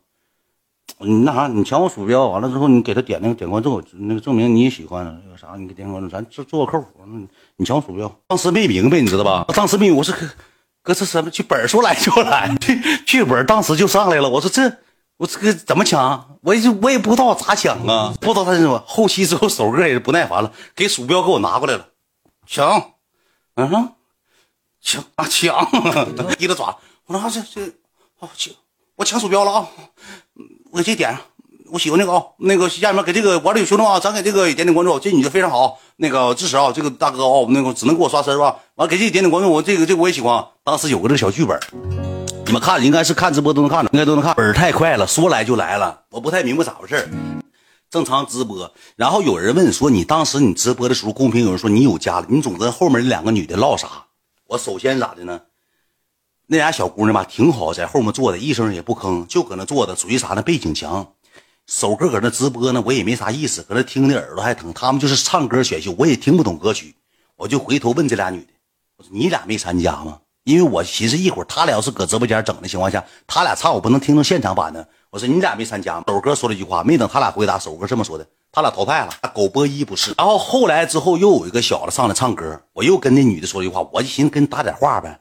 [0.99, 5.03] 你那啥，你抢我鼠标，完了之后你给他点那个点关注，那个证明你也喜欢。
[5.25, 6.87] 那个啥，你给点关注，咱做做个客服。
[7.55, 9.45] 你抢我鼠标，当时没明白，你知道吧？
[9.55, 10.19] 当时没，我是哥，
[10.83, 14.29] 哥这什么剧本说来就来， 剧剧本当时就上来了。
[14.29, 14.71] 我说这。
[15.21, 16.39] 我这个怎么抢？
[16.41, 18.11] 我也我也不知道咋抢啊！
[18.19, 18.83] 不知道他是什么。
[18.87, 21.85] 后期之后，手哥也是不耐烦了，给鼠标给我拿过来了，
[22.47, 22.93] 抢，
[23.53, 23.89] 嗯，
[24.81, 25.69] 抢啊抢！
[26.39, 27.71] 一个爪，我说这这，
[28.17, 28.51] 哦抢，
[28.95, 29.67] 我抢鼠标了啊！
[30.71, 31.21] 我给这点上，
[31.71, 38.55] 我喜欢那个啊，那个下面给这个玩的有兄弟啊，咱给这个点点关注，这女的非常好，那个支持啊，这个大哥啊，那个只能给我刷身吧？
[38.73, 40.43] 完给这点点关注，我这个这个我也喜欢。
[40.63, 41.59] 当时有个这个小剧本。
[42.51, 44.35] 你们看，应该是看直播都能看着，应该都能看。
[44.35, 47.09] 本儿太快了，说来就来了，我不太明白咋回事
[47.89, 53.87] 正常直播，然后有人问说，你当时你直播的时候，公屏有人说你有家了，你总跟后面那两个女的唠啥？
[54.47, 55.39] 我首先咋的呢？
[56.47, 60.41] 那俩小姑娘吧，挺好，在后面坐的，一声也不吭，就搁那坐着，属于啥呢？
[60.41, 61.07] 背景墙。
[61.67, 64.73] 首哥搁那直播呢，我也没啥意思，搁那听的耳朵还疼。
[64.73, 66.93] 他们就是唱歌选秀，我也听不懂歌曲，
[67.37, 68.51] 我就回头问这俩女的，
[68.97, 70.17] 我说你俩没参加吗？
[70.43, 74.87] 因为我寻思一会儿他俩要是搁直播间整的情况下，他俩唱我不能听成现场版的。
[75.09, 76.03] 我说你俩没参加吗？
[76.07, 80.13] 狗哥说了一句话，没等他俩回答，首哥这么说的：他俩淘汰了，狗波一不是。
[80.17, 85.19] 然后后来之后又有一个小子上来唱歌，我又跟那女的说了一句话，我就寻思跟打点话呗。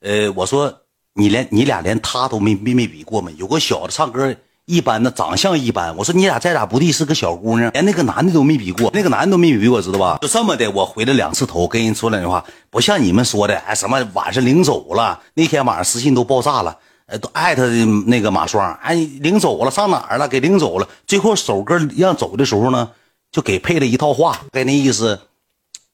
[0.00, 0.82] 呃，我说
[1.14, 3.30] 你连你俩连他都没没没比过吗？
[3.36, 4.34] 有个小子唱歌。
[4.68, 10.18] 一般的长相一般，我说你俩再咋不地是个小姑娘，连那个男的都没比过，那个男的都没比过，知道吧？
[10.20, 16.76] 就这么的，我回了两次头，跟人说两句话，不像你们说的，哎，什么晚上领走了，那天晚上私信都爆炸了，
[17.06, 17.66] 呃，都艾特
[18.06, 20.28] 那个马双，哎，领走了，上哪儿了？
[20.28, 20.86] 给领走了。
[21.06, 22.90] 最后首歌让走的时候呢，
[23.32, 25.18] 就给配了一套话，该那意思，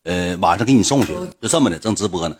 [0.03, 2.35] 呃，晚上给你送去，就这么的，正直播呢，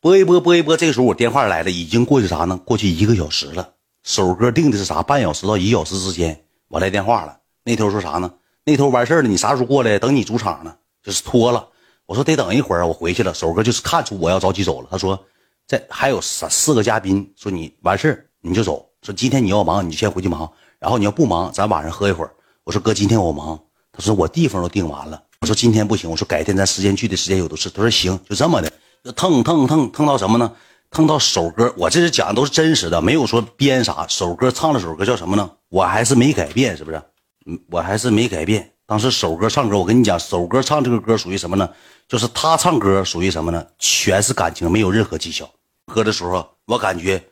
[0.00, 2.58] 播一播，播一播，这个时候我电话来了，已经过去啥呢？
[2.64, 3.68] 过去一个小时了。
[4.06, 5.02] 首歌定的是啥？
[5.02, 7.36] 半小时到一小时之间，我来电话了。
[7.64, 8.32] 那头说啥呢？
[8.64, 9.98] 那头完事儿了，你啥时候过来？
[9.98, 11.68] 等你主场呢，就是拖了。
[12.06, 13.34] 我说得等一会儿，我回去了。
[13.34, 14.86] 首哥就是看出我要着急走了。
[14.92, 15.18] 他说，
[15.66, 18.88] 在还有三四个嘉宾，说你完事儿你就走。
[19.02, 20.48] 说今天你要忙，你就先回去忙。
[20.78, 22.30] 然后你要不忙，咱晚上喝一会儿。
[22.62, 23.60] 我说哥，今天我忙。
[23.90, 25.20] 他说我地方都定完了。
[25.40, 26.08] 我说今天不行。
[26.08, 27.68] 我说改天咱时间聚的时间有的是。
[27.70, 30.52] 他说行，就这么的，就腾腾腾腾到什么呢？
[30.96, 34.06] 碰到首歌，我这是讲的都是真实的，没有说编啥。
[34.08, 35.50] 首歌唱了首歌叫什么呢？
[35.68, 36.96] 我还是没改变，是不是？
[37.44, 38.72] 嗯，我还是没改变。
[38.86, 41.68] 当时首歌唱歌，我跟你讲，首歌唱这个歌属于什么呢？
[42.08, 43.62] 就是他唱歌属于什么呢？
[43.78, 45.46] 全是感情，没有任何技巧。
[45.84, 47.22] 歌的时候，我感觉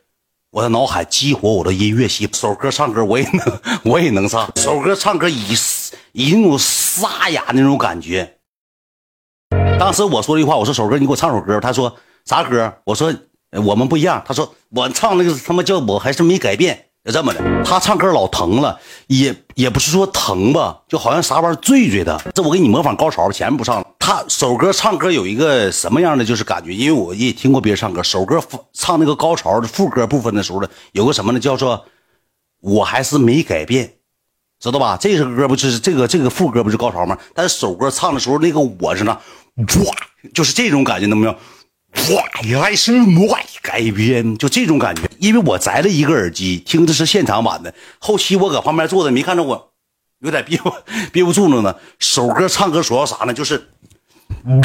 [0.51, 2.29] 我的脑海激活我的音乐系。
[2.33, 3.59] 首歌唱歌我也能，
[3.91, 4.47] 我也能唱。
[4.57, 5.55] 首歌唱歌以
[6.11, 8.37] 以那种沙哑那种感觉。
[9.79, 11.59] 当时我说了一句话，我说首歌你给我唱首歌。
[11.59, 12.71] 他说啥歌？
[12.83, 13.11] 我说。
[13.63, 17.63] 我们不一样，他说我唱那个他妈叫我还是没改变，就这么的。
[17.63, 22.19] 他唱歌老疼了，也也不是说疼吧，就好像啥玩意儿醉醉的。
[22.33, 23.87] 这我给你模仿高潮，前面不上了。
[23.99, 28.41] 他首歌唱歌有一个什么样的就是感觉，因为我也听过别人唱歌，首歌
[28.73, 31.39] 唱那个高潮的副歌部分的时候呢，有个什么呢？
[31.39, 31.85] 叫做
[32.61, 33.93] 我还是没改变，
[34.59, 34.97] 知道吧？
[34.99, 37.17] 这首歌不就是这个这个副歌不是高潮吗？
[37.33, 39.17] 但是首歌唱的时候那个我是呢。
[39.57, 39.95] 哇，
[40.33, 41.33] 就是这种感觉，能不能？
[42.13, 45.01] 哇，还是我改编，就这种感觉。
[45.19, 47.73] 因为我摘了一个耳机，听的是现场版的。
[47.99, 49.71] 后期我搁旁边坐着，没看着我，
[50.19, 50.59] 有点憋
[51.11, 51.75] 憋不住了呢。
[51.99, 53.33] 首歌唱歌主要啥呢？
[53.33, 53.69] 就是
[54.53, 54.61] 哇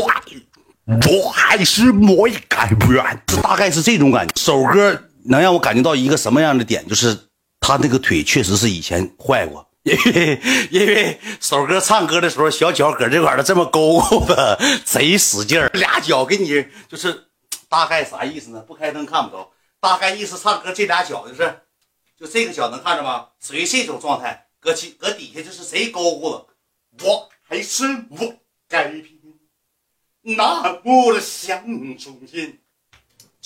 [0.00, 0.22] 哇
[0.86, 4.32] 哇，还是我改编，这大概是这种感觉。
[4.40, 6.86] 首歌能让我感觉到一个什么样的点？
[6.88, 7.18] 就是
[7.60, 9.68] 他那个腿确实是以前坏过。
[9.86, 10.40] 因为
[10.72, 17.28] 因为首哥唱歌的时候，小脚搁这块儿这么勾勾的，贼使劲儿， 俩脚给你就是
[17.68, 18.60] 大概啥意思呢？
[18.66, 21.60] 不开灯看不着，大概意思唱歌这俩脚就是，
[22.18, 23.28] 就这个脚能看着吗？
[23.40, 28.34] 属于这种状态，搁起搁底下就是谁勾勾的，我还是我
[28.68, 29.04] 改变，
[30.22, 31.64] 那么的相
[31.96, 32.58] 中心。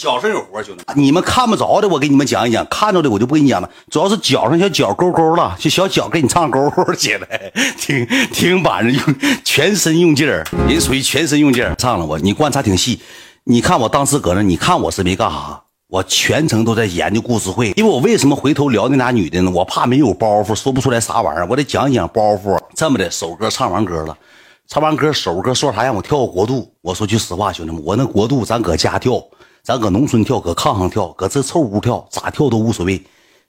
[0.01, 3.69] 脚上有活，兄弟，你们看不着的，我给你们讲一讲；看着的，我就不给你讲了。
[3.91, 9.03] 主要是脚上小脚勾勾了，就小脚给你唱勾勾起来， 挺挺板着用，
[9.45, 12.07] 全身用劲儿，人属于全身用劲儿唱了。
[12.07, 12.99] 我你观察挺细，
[13.45, 17.75] 你看我当时搁那，你看我是没干啥，我全程都在研究故事会。
[17.77, 19.51] 因为我为什么回头聊那俩女的呢？
[19.51, 22.59] 我怕没有包袱，说不出来啥玩意儿，我得讲一讲包袱。
[22.75, 24.17] 这么的，首歌唱完歌了，
[24.67, 26.73] 唱完歌首歌说啥让我跳个国度？
[26.81, 29.23] 我说句实话，兄弟们，我那国度咱搁家跳。
[29.63, 33.03] 咱搁农村跳，搁炕上跳，搁这臭屋跳，咋跳都无所谓。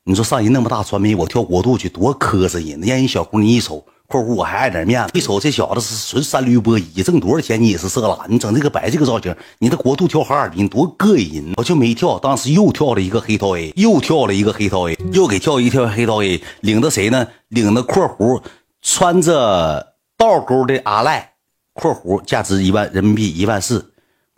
[0.04, 2.82] 你说上人那么大传媒，我跳国度去多磕碜人！
[2.82, 5.12] 让人小姑娘一瞅，括弧我还爱点面子。
[5.14, 8.26] 一瞅这小子是纯三驴波一，挣多少钱你也是色拉。
[8.28, 11.54] 你整这个白这个造型，你这国度跳哈尔滨多膈应人！
[11.56, 17.28] 我就没跳，当时又跳了一个黑桃 A，又跳了一个黑桃 A，又给跳一跳黑桃 A，领着谁呢？
[17.50, 18.42] 领着括弧
[18.82, 21.34] 穿着倒钩的阿赖，
[21.74, 23.91] 括弧价值一万人民币一万四。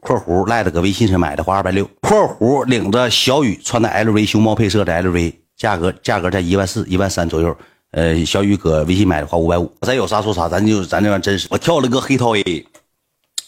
[0.04, 1.90] 括弧赖的搁微信上买的，花二百六。
[2.02, 7.56] 括弧领着小雨穿的 LV 熊猫配色的 LV，价格价格在一万四、一万三左右。
[7.92, 9.72] 呃，小雨搁微信买的，花五百五。
[9.82, 11.48] 咱有啥说啥，咱就咱这玩意真实。
[11.50, 12.66] 我跳了个黑桃 A，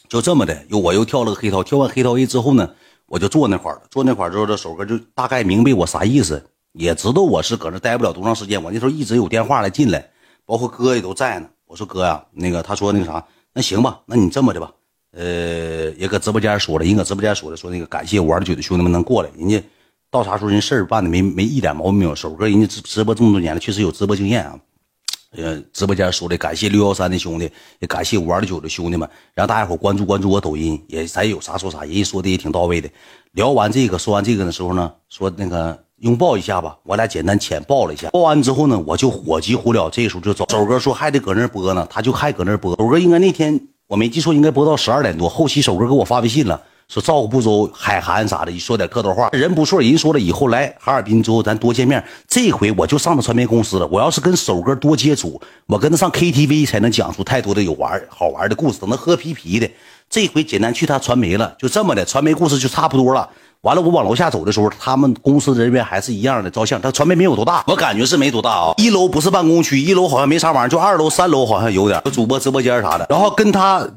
[0.08, 1.64] 就这么的，又我又跳了个黑桃。
[1.64, 2.70] 跳完黑桃 A 之后呢，
[3.08, 3.82] 我就坐那块了。
[3.90, 6.42] 坐那块之后，这首歌就大概明白我啥意思，
[6.74, 8.62] 也知道我是搁那待不了多长时间。
[8.64, 10.08] 我那时候一直有电话来进来，
[10.46, 11.48] 包括哥也都在呢。
[11.66, 14.72] 我说哥呀，那个他说那个啥，那行吧，那你这么的吧。
[15.16, 19.64] 呃，也搁直播间说了，人搁直播间说了，说那个感谢玩的九的兄弟们能过来，人家
[20.12, 22.14] 到啥时候人事儿办的没没一点毛病没有。
[22.14, 24.60] 首哥人家直直播这么多年了，确实有直播经验啊。
[25.38, 27.50] 呃，直播间说的感谢六幺三的兄弟，
[27.80, 32.90] 也感谢玩的九的兄弟们，让大家伙关注关注我抖音，也咱有啥说啥，人家说的也挺到位的。
[33.32, 38.10] 聊完这个，说完这个的时候呢，说那个拥抱一下吧，我俩简单浅抱了一下。
[38.10, 40.46] 抱完之后呢，我就火急火燎，这个时候就走。
[40.50, 42.76] 首哥说还得搁那播呢，他就还搁那播。
[42.78, 43.70] 首哥应该那天。
[43.88, 45.30] 我没记错，应该播到十二点多。
[45.30, 49.30] 后期首哥给我发微信了，说照顾不周，海涵啥的，说点客套话。
[49.32, 52.04] 人不错，人说了，以后来哈尔滨之后，咱多见面。
[52.28, 53.86] 这回我就上他传媒公司了。
[53.92, 59.70] 我要是跟首哥多接触，我跟他上 KTV 才能讲出太多的有玩好玩的故事，等他喝啤啤的。
[60.10, 63.30] 这回简单去他传媒了，就这么的，传媒故事就差不多了。
[63.66, 66.80] 完了，我往楼下走的时候，他们公司人员还是一样的照相。
[66.80, 68.76] 他传媒没有多大，我感觉是没多大啊。
[68.78, 73.08] 一楼不是办公区，一楼好像没啥玩意儿，就二楼、三楼好像有点有主播直播间啥的。
[73.10, 73.90] 然后跟他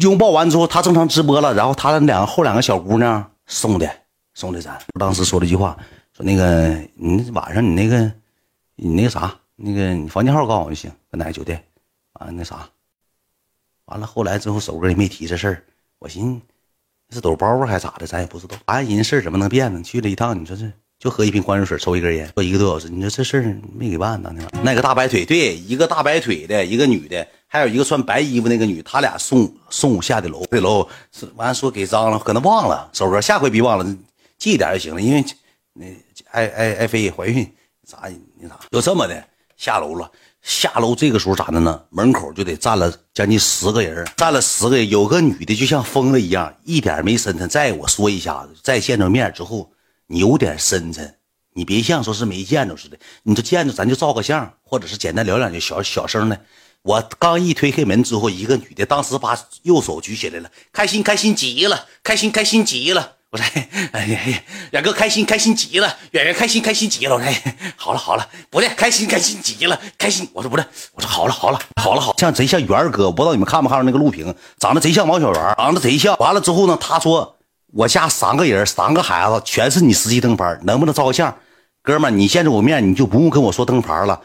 [0.00, 1.52] 拥抱完之后，他正常直播了。
[1.52, 3.90] 然后他的两个后两个小姑娘送的
[4.34, 4.78] 送的咱。
[5.00, 5.76] 当时说了一句话，
[6.16, 8.12] 说那个你晚上你那个
[8.76, 11.60] 你那个啥那个你房间号告诉我就行，搁哪个酒店
[12.20, 12.32] 完啊？
[12.32, 12.68] 那啥，
[13.86, 15.64] 完了后来之后，首哥也没提这事儿。
[15.98, 16.40] 我寻思。
[17.10, 18.06] 是抖包袱还是咋的？
[18.06, 18.56] 咱也不知道。
[18.66, 19.82] 哎，人事怎么能变呢？
[19.82, 22.88] 去了一趟，你说这就喝一瓶矿泉水，抽一根烟，坐一个多小时。
[22.88, 24.34] 你说这事儿没给办呢？
[24.62, 32.90] 那个大白腿，对，一个大白腿的一个女的，还有一个穿白衣服那个女，他俩送送下的楼，这楼是完说给脏了，可能忘了。
[32.92, 33.96] 首哥，下回别忘了，
[34.36, 35.00] 记一点就行了。
[35.00, 35.24] 因为
[35.72, 35.86] 那
[36.30, 37.48] 爱爱爱妃怀孕
[37.86, 37.98] 啥
[38.38, 39.24] 那啥，就这么的
[39.56, 40.10] 下楼了。
[40.48, 41.78] 下楼这个时候咋的呢？
[41.90, 47.46] 门口就得站了将近十个人，站了十个人，有个女的就像疯了一样，一点没深沉。
[47.46, 49.70] 再我说一下子，再见着面之后，
[50.06, 51.16] 你有点深沉，
[51.52, 52.96] 你别像说是没见着似的。
[53.24, 56.40] 你就见着咱就照个相，或者是简单聊两句，小小声的。
[56.80, 63.16] 我刚一推开门之后，一个女的当时把右手举起来了，开心开心极了，开心开心极了。
[63.30, 63.44] 我说，
[63.92, 64.18] 哎呀，
[64.70, 67.14] 远哥开心开心极了，远远开心开心极了。
[67.14, 67.30] 我说，
[67.76, 70.26] 好了好了，不对，开心开心极了，开心。
[70.32, 70.64] 我说不对，
[70.94, 76.16] 我说好了好了好了好，像贼像元哥，我不知道你们看没看到那个录屏，长得贼像王小源，长得贼像。
[76.18, 77.36] 完了之后呢，他说
[77.74, 81.36] 我家三个人，三个孩子全是你实习灯牌，能不能照个相？
[81.82, 84.18] 哥们，你见着我面，你就不用跟我说灯牌了。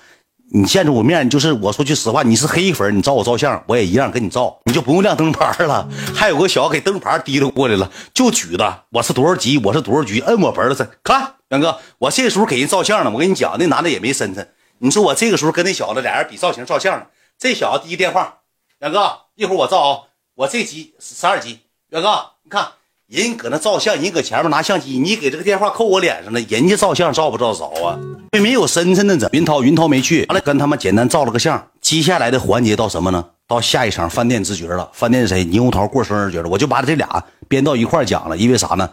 [0.55, 5.89] 你见着我面，就是我说句实话，你是黑粉，你照我照相，我也一样跟你照，你就不用亮灯牌了。
[6.13, 13.09] 还有个小给灯牌提溜过来了，就举的我是多少级，我是多少局，摁我盆子上看，杨哥，我这时候给人照相呢。
[13.11, 14.47] 我跟你讲，那男的也没深沉。
[14.77, 17.07] 你说我这个时候跟那小子俩人比造型照相呢，
[17.39, 18.41] 这小子第一电话，
[18.81, 20.01] 远哥，一会儿我照啊，
[20.35, 21.61] 我这集十二集。
[21.89, 22.73] 远哥，你看
[23.13, 27.95] 人搁那照相，人搁前面拿相机，你给这个电话扣我脸上了，人家照相照不照着啊？
[28.31, 29.29] 明明有身份的怎？
[29.33, 31.67] 云涛，云涛没去，完了跟他们简单照了个相。
[31.79, 33.23] 接下来的环节到什么呢？
[33.47, 34.89] 到下一场饭店之角了。
[34.93, 35.45] 饭店是谁？
[35.45, 36.49] 猕猴桃过生日角了。
[36.49, 38.89] 我就把这俩编到一块讲了，因为啥呢？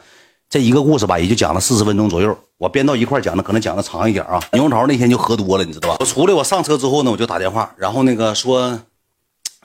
[0.50, 2.36] 这一个故事吧，也就讲了四十分钟左右。
[2.58, 4.38] 我编到一块讲的，可能讲的长一点啊。
[4.52, 5.96] 猕猴桃那天就喝多了，你知道吧？
[5.98, 8.82] 我出来，我上车之后呢，我就打电话，然后那个说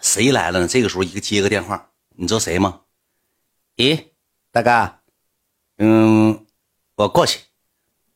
[0.02, 0.68] 谁来了呢？
[0.70, 2.76] 这个时候一个接个电话，你知道谁吗？
[3.76, 4.00] 咦，
[4.56, 4.90] 大哥，
[5.80, 6.46] 嗯，
[6.96, 7.42] 我过去。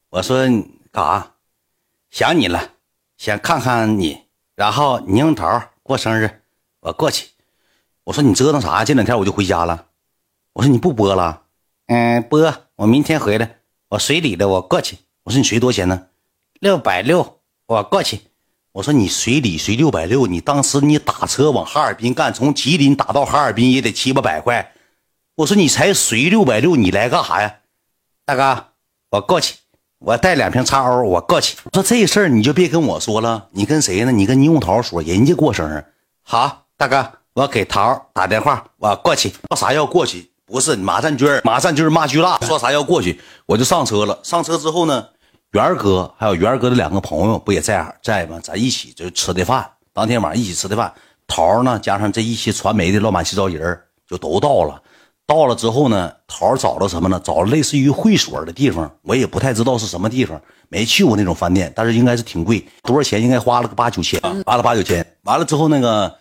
[0.09, 0.47] 我说
[0.89, 1.33] 干啥？
[2.09, 2.75] 想你了，
[3.17, 4.21] 想看看你。
[4.55, 6.43] 然后猕猴桃过生日，
[6.79, 7.27] 我过去。
[8.05, 8.85] 我说你折腾啥？
[8.85, 9.87] 这两天我就回家了。
[10.53, 11.41] 我说你不播了？
[11.87, 12.55] 嗯，播。
[12.75, 13.57] 我明天回来。
[13.89, 14.97] 我随礼的，我过去。
[15.23, 16.07] 我说你随多少钱呢？
[16.61, 17.41] 六百六。
[17.65, 18.21] 我过去。
[18.71, 24.73] 我说你随礼随六百六，你当时你打车往哈尔滨干，从吉林打到哈尔滨也得七八百块。
[25.39, 27.55] 我说你才随六百六，你来干啥呀？
[28.25, 28.65] 大哥，
[29.09, 29.55] 我过去，
[29.99, 31.55] 我带两瓶叉 O，我过去。
[31.63, 34.11] 我说这事儿你就别跟我说了，你跟谁呢？
[34.11, 35.85] 你跟猕猴桃说，人家过生日。
[36.23, 39.33] 好，大哥，我给桃打电话，我过去。
[39.47, 40.29] 说啥要过去？
[40.45, 44.19] 不是马占军马占军骂巨辣，说啥要过去，我就上车了。
[44.23, 45.07] 上车之后呢？
[45.51, 48.41] 元哥还有元哥的两个朋友不也在在吗？
[48.43, 50.93] 咱一起就吃的饭，当天晚上一起吃的饭。
[51.25, 54.83] 桃呢，加上这一些传媒的乱七八糟人就都到了。
[55.29, 57.21] 到了之后呢，桃找了什么呢？
[57.23, 63.21] 找了类似于会所的地方，我也不太知道是什么地方，没去过那种饭店，但是应该是挺贵，多少钱？
[63.21, 65.05] 应该花了个八九千，花了八九千。
[65.25, 66.17] 完了之后，那个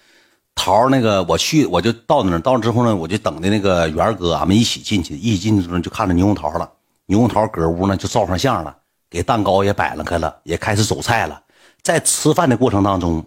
[0.55, 6.71] 桃那个我去，我就到那儿，到了之后呢，我就等的那个元哥，俺们一起进去，一起进去就看着牛红桃了。
[7.07, 8.77] 牛红桃搁屋呢，就照上相了。
[9.09, 11.40] 给蛋糕也摆了开了，也开始走菜了。
[11.83, 13.25] 在吃饭的过程当中，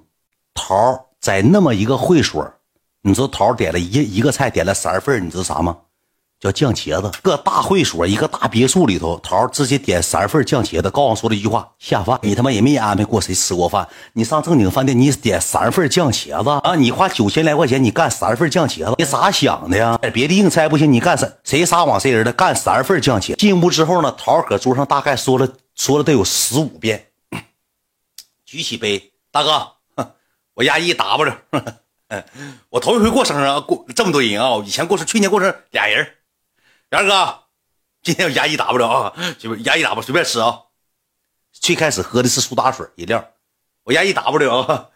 [0.54, 2.48] 桃在那么一个会所，
[3.02, 5.78] 你知道桃点了一一个菜，点了三份，你知道啥吗？
[6.40, 7.12] 叫酱茄子。
[7.22, 10.90] 个大会所，一个大别墅里头，桃直接点三份酱茄子。
[10.90, 12.20] 告诉我说了一句话：下饭。
[12.24, 16.76] 你他妈也没安排过谁吃过饭，你上正经饭店，你点三份酱茄子啊？
[16.76, 19.98] 你花九千来块钱，你干三份酱茄子，你咋想的呀？
[20.14, 21.32] 别的硬菜不行，你干啥？
[21.44, 22.34] 谁撒谎谁人的？
[22.34, 23.36] 干三份酱茄。
[23.36, 25.48] 进屋之后呢，桃搁桌上大概说了。
[25.74, 27.08] 说了得有十五遍，
[28.46, 29.68] 举起杯，大哥，
[30.54, 31.34] 我压一 W，
[32.69, 36.15] 我头一回过生日啊，过这么多人啊，以前过生，去年过生俩人，
[36.89, 37.43] 元哥，
[38.04, 40.63] 今天我压一 W 啊，就压一 W 随便吃啊。
[41.54, 43.26] 最开始喝的是苏打水饮料，
[43.84, 44.89] 我压一 W 啊，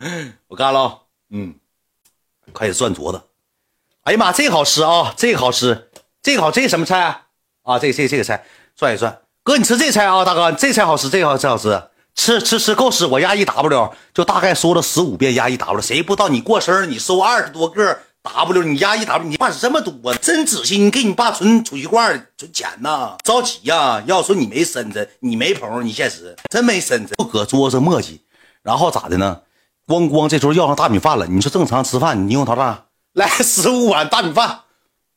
[0.47, 1.56] 我干了，嗯，
[2.54, 3.21] 开始转桌子，
[4.04, 5.89] 哎呀妈，这个好吃啊，这个好吃，
[6.21, 7.28] 这个好，这个什么菜啊？
[7.63, 9.21] 啊，这这这个菜，转一转。
[9.43, 11.82] 哥，你吃这菜啊，大哥，这菜好吃，这个好吃，好吃，
[12.15, 13.06] 吃吃吃够吃。
[13.06, 15.82] 我压一 W，就大概说了十五遍压一 W。
[15.82, 20.78] 谁不知道你过生日你收二十多个 W，你压一 W，你爸是这么多，真仔细。
[20.80, 24.01] 你给你爸存储蓄罐存钱呐，着急呀。
[24.08, 28.19] 要说你没身子，你没朋友，你现实真没身子，不搁桌上磨叽。
[28.63, 29.41] 然后咋的呢？
[29.86, 31.28] 咣咣，这时候要上大米饭了。
[31.28, 32.82] 你说正常吃饭，你用桃子
[33.13, 34.62] 来十五碗大米饭。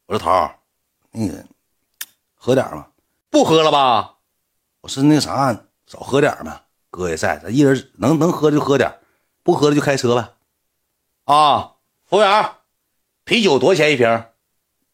[0.06, 0.52] 我说桃
[1.12, 1.42] 那个
[2.34, 2.88] 喝点吧，
[3.30, 4.16] 不喝了吧？
[4.82, 6.67] 我是那啥，少喝点呗。
[6.98, 8.92] 哥也在，咱一人能能喝就喝点，
[9.44, 10.30] 不喝了就开车呗。
[11.32, 12.50] 啊，服务员，
[13.24, 14.24] 啤酒多少钱一瓶？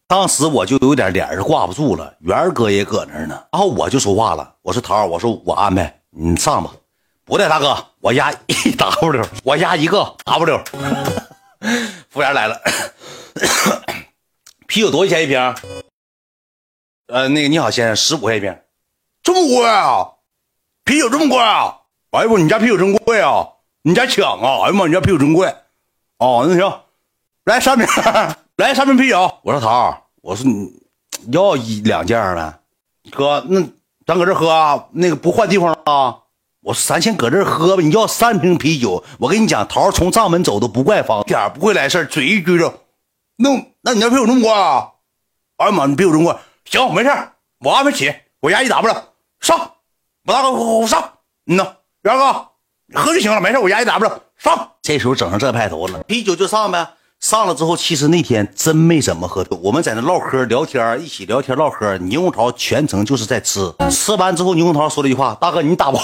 [0.07, 2.15] 当时我就有点脸是挂不住了。
[2.19, 6.71] 元哥也搁那儿呢，然后我就说话了，我说桃我说我安排你上吧。
[7.23, 10.63] 不对，大哥，我压一 W，我压一个 W。
[12.09, 12.61] 服务员来了，
[14.67, 15.39] 啤酒多少钱一瓶？
[17.07, 18.61] 呃，那个你好，先生，十五块钱一瓶。
[19.23, 20.11] 这么贵啊！
[20.83, 21.79] 啤酒这么贵啊！
[22.15, 23.45] 哎呀妈，你家啤酒真贵啊！
[23.81, 24.63] 你家抢啊！
[24.63, 25.53] 哎呀妈，你家啤酒真贵。
[26.17, 26.81] 哦，那行，
[27.43, 27.85] 来三瓶，
[28.55, 29.39] 来三瓶啤酒。
[29.43, 30.71] 我说桃我说你
[31.31, 32.59] 要一两件呗。
[33.11, 33.61] 哥，那
[34.05, 34.85] 咱搁这喝啊？
[34.91, 36.19] 那个不换地方了啊？
[36.61, 37.83] 我说咱先搁这喝吧。
[37.83, 42.73] 你要三瓶啤酒，我跟你讲，桃从账门走都不怪方，点不会来事嘴一撅着。
[43.35, 43.49] 那
[43.81, 44.91] 那你家啤酒这么贵啊？
[45.57, 46.41] 哎呀妈，你啤酒这么贵？
[46.65, 47.09] 行，没事
[47.59, 48.95] 我安排起，我压一 W。
[49.41, 49.73] 上，
[50.25, 51.11] 我大哥，我上，
[51.45, 51.75] 嗯呐，
[52.05, 54.69] 元哥，喝就行了，没事，我压一 W 上。
[54.83, 56.87] 这时候整上这派头了，啤酒就上呗。
[57.19, 61.97] 上了之后，其实那天真没怎么喝，我们在那唠嗑聊天，一起聊天唠嗑。
[61.97, 65.99] 猕猴桃全程就是在吃，吃完之后，猕猴桃说了一句话：“大哥，你打包，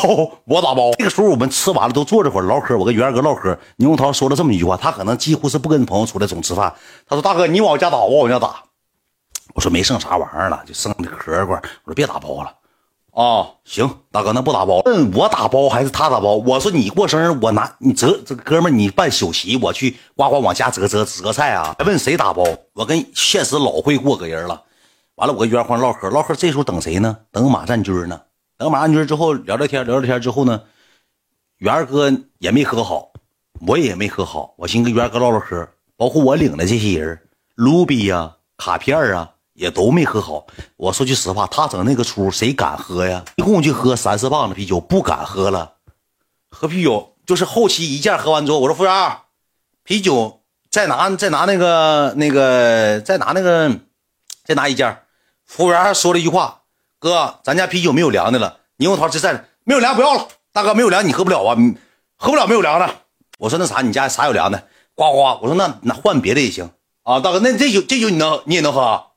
[0.46, 2.76] 我打包。”这个时候我们吃完了，都坐这会儿唠嗑。
[2.76, 6.74] 我跟元哥唠嗑，猕猴桃说了这么一句话：“他可能几乎是不跟朋友出来总吃饭。”
[7.08, 8.64] 他说：“大哥，你往我家打，我往家打。”
[9.54, 12.52] 我说：“没剩啥玩意儿了，就剩那壳块。”我说：“别打包了。”
[13.12, 16.36] 啊，行，大哥，那不打包，问我打包还是他打包？
[16.36, 21.76] 我说你过生日，我拿你折这哥们儿，你办酒席，我去呱呱往家折折折菜啊？
[21.78, 22.42] 还问谁打包？
[22.74, 24.64] 我跟现实老会过个人了。
[25.16, 27.18] 完了，我跟袁欢唠嗑唠嗑，这时候等谁呢？
[27.32, 28.22] 等马占军呢？
[28.58, 30.62] 等马占军之后聊聊天，聊聊天之后呢，
[31.58, 32.10] 元儿哥
[32.40, 33.12] 也没喝好，
[33.68, 34.54] 我也没喝好。
[34.58, 37.20] 我寻思跟元哥唠唠嗑，包括我领的这些人，
[37.56, 39.32] 卢比呀、卡片啊。
[39.62, 40.48] 也都没喝好。
[40.76, 43.24] 我说句实话，他整那个出，谁敢喝呀？
[43.36, 45.74] 一共就喝三四磅的啤酒，不敢喝了。
[46.50, 49.18] 喝啤酒就是后期一件喝完之后，我说服务员，
[49.84, 50.42] 啤酒
[50.72, 53.72] 再拿再拿那个那个再拿那个
[54.44, 55.04] 再拿一件。
[55.46, 56.62] 服务员还说了一句话
[56.98, 61.56] ：“哥，咱家啤酒没有凉的了。”猕猴桃这在没有凉不要了，大哥没有凉你喝不了啊，
[62.18, 62.90] 喝不了没有凉的。
[63.38, 64.58] 我说那啥，你家啥有凉的？
[64.96, 66.68] 呱呱，我说那那换别的也行
[67.04, 69.11] 啊，大哥，那这酒这酒你能你也能喝？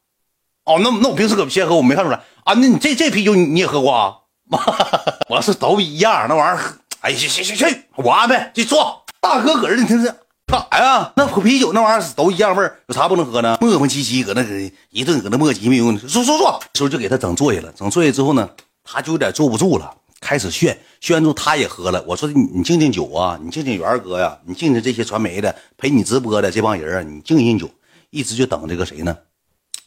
[0.65, 2.55] 哦，那那我平时可先喝，我没看出来啊。
[2.55, 4.15] 那你这这啤酒你也喝过啊？
[5.29, 9.05] 我是都一样，那玩意儿，哎，去去去去，我安排去坐。
[9.21, 10.15] 大哥搁这，你听这
[10.47, 11.13] 干啥呀？
[11.17, 13.57] 那啤酒那玩意儿都一样味儿，有啥不能喝呢？
[13.61, 14.43] 磨磨唧唧搁那
[14.91, 15.99] 一顿搁那磨叽没用。
[15.99, 17.73] 坐坐坐，时候就给他整坐下了。
[17.77, 18.49] 整坐下之后呢，
[18.85, 19.91] 他就有点坐不住了，
[20.21, 22.03] 开始炫炫完之后他也喝了。
[22.07, 27.69] 我说你你敬敬酒啊，你敬敬元哥呀，你敬敬这些传媒的陪你直播的这帮人啊，你敬敬酒。
[28.11, 29.17] 一直就等这个谁呢？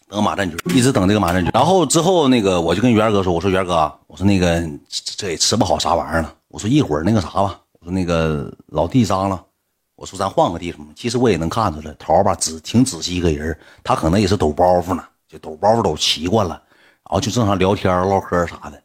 [0.09, 1.51] 等马占军，一直等这个马占军。
[1.53, 6.33] 然后之后那个，我就跟元哥说：“我说元哥，我说那个这也吃不好啥玩意儿了。
[6.47, 9.43] 我说一会儿那个啥吧，我说那个老弟脏了，
[9.95, 10.87] 我说咱换个地方。
[10.95, 16.53] 其实我也能看出来，桃吧仔挺仔细一个人，他可能也是抖包袱呢，就抖包袱抖习惯了，
[17.09, 18.81] 然后就正常聊天唠嗑啥的。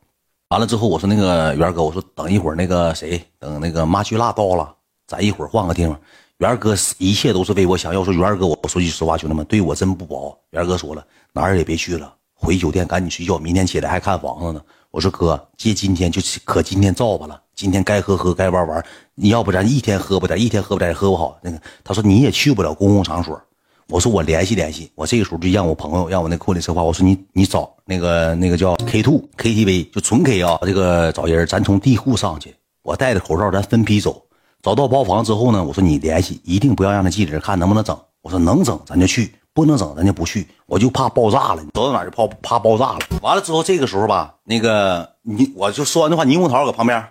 [0.49, 4.75] 完了之后，我说那个元哥，我说等一会儿那个谁，等那个马巨辣到了，
[5.07, 5.97] 咱一会儿换个地方。”
[6.43, 8.03] 元哥一切都是为我想要。
[8.03, 10.37] 说元哥，我说句实话，兄弟们，对我真不薄。
[10.51, 14.61] 元哥说了，哪儿也别去了，回酒店赶紧睡觉，明天起来还看房子呢。
[14.91, 18.85] 我说哥，借今天就可今天造吧了，今天该喝喝，该玩玩。
[19.15, 21.39] 你要不咱一天喝不点，一天喝不点，喝不好。
[21.45, 23.41] 那个他说你也去不了公共场所。
[23.87, 24.91] 我说我联系联系。
[24.97, 34.21] 我这个时候就让我朋友，让我那库里策划，我说你你找那个那个叫 K two KTV，就纯 K 啊，这个找人，咱从地库上去，我戴着口罩，咱分批走。
[34.63, 37.99] 找到包房之后呢，我说你联系，一定不要让那记者看能不能整。
[38.21, 40.47] 我说能整咱就去，不能整咱就不去。
[40.67, 43.01] 我就怕爆炸了，走到哪就怕怕爆炸了。
[43.21, 47.05] 完了之后，这个时候吧，那个你我就说完这话，霓虹桃搁旁边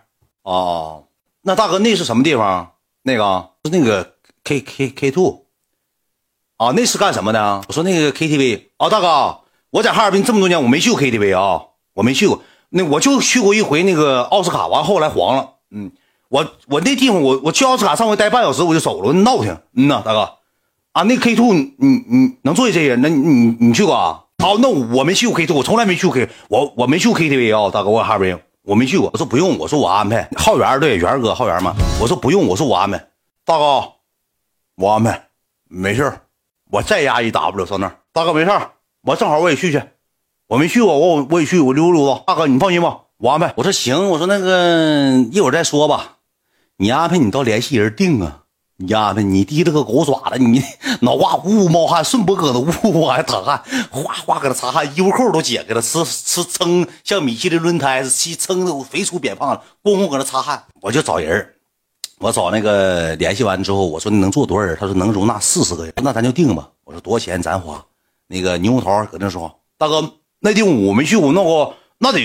[0.43, 1.03] 哦，
[1.41, 2.71] 那大哥那是什么地方？
[3.03, 4.13] 那个是那个
[4.45, 5.43] K K K two
[6.55, 7.61] 啊，那是干什么的？
[7.67, 9.41] 我说那个 KTV 啊，大哥，
[9.71, 11.63] 我在哈尔滨这么多年，我没去过 KTV 啊，
[11.95, 12.41] 我没去过。
[12.69, 15.91] 那我就去过一回那个奥斯卡，完后来黄了，嗯。
[16.31, 19.51] 我我那地方我我去奥斯卡上回待半小时我就走了，闹挺。
[19.75, 20.35] 嗯呐，大哥，
[20.93, 23.01] 啊那 K two 你你能坐下这些人？
[23.01, 24.23] 那你你你去过啊？
[24.37, 29.09] 好，那我没去过 K two，我从来没去过 K，我我没去过 KTV 啊，大哥，我哈尔滨我没去过。
[29.11, 30.29] 我说不用，我说我安排。
[30.37, 31.75] 浩源对，源哥浩源嘛。
[31.99, 32.97] 我说不用，我说我安排。
[33.43, 33.83] 大哥，
[34.77, 35.27] 我安排，
[35.67, 36.13] 没事
[36.71, 37.93] 我再压一 W 上那。
[38.13, 38.51] 大哥没事
[39.03, 39.83] 我正好我也去去，
[40.47, 42.23] 我没去过，我我也去，我溜达溜达。
[42.25, 43.53] 大哥你放心吧，我安排。
[43.57, 46.19] 我说行，我说那个一会儿再说吧。
[46.81, 48.39] 你安排你到联系人定啊！
[48.77, 50.63] 你安排你提了个狗爪子，你
[51.01, 53.61] 脑瓜呜呜冒汗，顺脖搁那呜呜还淌汗，
[53.91, 60.63] 哗哗搁那擦汗，衣服扣都解开了，吃吃撑像米其林轮胎似的，撑的我肥粗扁胖的，咣咣搁那擦汗。
[60.81, 61.53] 我就找人
[62.17, 64.75] 我找那个联系完之后，我说你能坐多少人？
[64.79, 66.67] 他说能容纳四十个人，那咱就定吧。
[66.83, 67.79] 我说多少钱咱花？
[68.25, 72.19] 那个猕猴桃搁那说，大哥那地方我没去过，那个那得。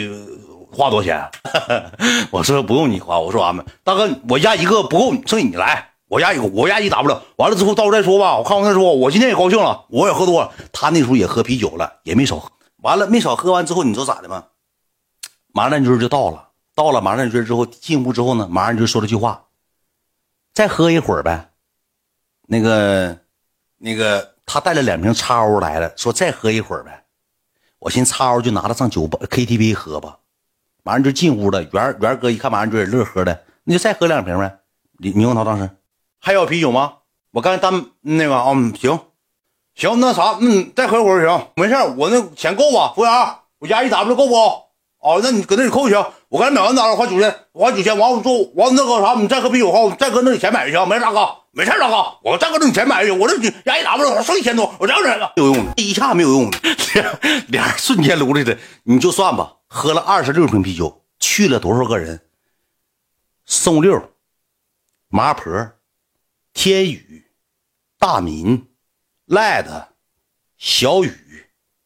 [0.76, 1.30] 花多少钱？
[2.30, 3.64] 我说不用你花，我说俺们。
[3.82, 5.92] 大哥，我压一个不够，剩下你来。
[6.08, 7.20] 我压一个，我压一 W。
[7.36, 8.36] 完了之后到时候再说吧。
[8.36, 8.92] 我看完再说。
[8.92, 10.52] 我今天也高兴了，我也喝多了。
[10.70, 12.50] 他那时候也喝啤酒了，也没少喝。
[12.82, 14.44] 完了没少喝完之后，你知道咋的吗？
[15.52, 19.46] 马占军就到了，到了马占军之后进屋之后呢，马上就说了句话
[20.52, 21.50] ：“再喝一会儿呗。”
[22.46, 23.16] 那个
[23.78, 27.04] 那个他带了两瓶叉 O 来了，说再喝一会儿呗。
[27.78, 30.18] 我寻思叉 O 就拿它上酒吧 KTV 喝吧。
[30.86, 34.60] 马上就进屋了，元元哥一看马上就乐呵的，那就再喝两瓶呗。
[35.00, 35.68] 猕猕猴桃当时
[36.20, 36.92] 还要啤酒吗？
[37.32, 39.00] 我刚才单那个啊，行
[39.74, 42.92] 行，那啥，嗯，再喝一会儿行，没事我那钱够吧？
[42.94, 43.12] 服务员，
[43.58, 44.36] 我压一 W 够不？
[45.00, 46.06] 哦，那你搁那里扣行。
[46.28, 47.98] 我刚才买完单了，花九千，花九千。
[47.98, 50.88] 完我说完那个啥，你再喝啤酒哈，再搁那里钱买就行。
[50.88, 53.18] 没事大哥，没事大哥，我再搁那里钱买就行。
[53.18, 53.34] 我这
[53.64, 56.58] 压一 W 剩一千多，我这样子没有用的，一下没有用的，
[57.48, 59.52] 脸瞬间撸来的，你就算吧。
[59.76, 62.18] 喝了二十六瓶啤酒，去了多少个人？
[63.44, 64.10] 宋六、
[65.08, 65.70] 麻婆、
[66.54, 67.26] 天宇、
[67.98, 68.68] 大民、
[69.26, 69.88] 赖子、
[70.56, 71.12] 小雨、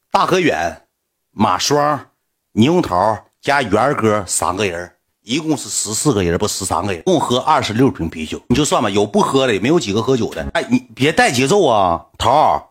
[0.08, 0.86] 大和远、
[1.32, 2.12] 马双、
[2.54, 8.40] 猕猴桃、加元哥三个人，一共是十四个人，不十三个人，共喝二十六瓶啤酒。
[8.46, 10.48] 你就算吧，有不喝的，也没有几个喝酒的。
[10.54, 12.62] 哎，你别带节奏啊，桃儿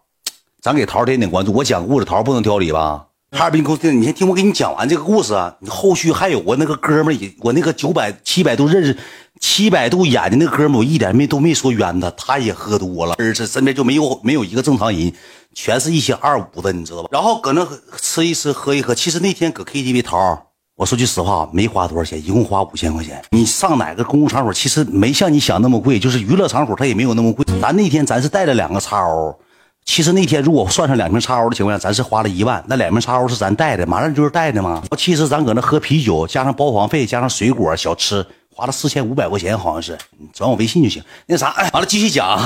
[0.61, 1.51] 咱给桃儿点点关注。
[1.51, 3.07] 我讲故事，桃儿不能挑理吧？
[3.31, 5.55] 哈尔滨公司，你先听我给你讲完这个故事啊。
[5.59, 8.97] 你后续还有我那个哥们儿，我那个九百七百度认识，
[9.39, 15.13] 七百度眼的那哥们儿，我一点没都没说冤他，他也喝多了，而是身边就没有没有一个正常人，
[15.53, 17.09] 全是一些二五的，你知道吧？
[17.11, 17.67] 然后搁那
[18.01, 18.95] 吃一吃，喝一喝。
[18.95, 23.23] 其实那天搁 KTV 桃，我说句实话，没花多少钱，一共花五千块钱。
[23.29, 27.45] 你上哪个公共场所，其实没像你想那么贵，就是娱乐场所，它也没有那么贵。
[27.61, 29.39] 咱那天咱是带了两个叉 O。
[29.85, 32.63] 其实那天如果算上两瓶叉 O 的情况下，咱是花了一万。
[32.67, 34.83] 那两瓶叉 O 是咱带的，马上就是带的嘛。
[34.97, 39.97] 其实咱搁那喝啤酒，加上包房费，加上水果小吃，花了四千五百块钱，好像是。
[40.31, 41.03] 转我微信就行。
[41.25, 42.39] 那啥，哎完了继续讲。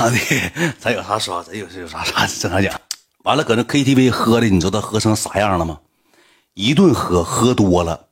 [0.78, 2.72] 咱有啥说，咱有有啥啥正常讲。
[3.24, 5.78] 完了搁那 KTV 喝的，你知道喝成啥样了吗？
[6.54, 8.06] 一顿喝，喝多了，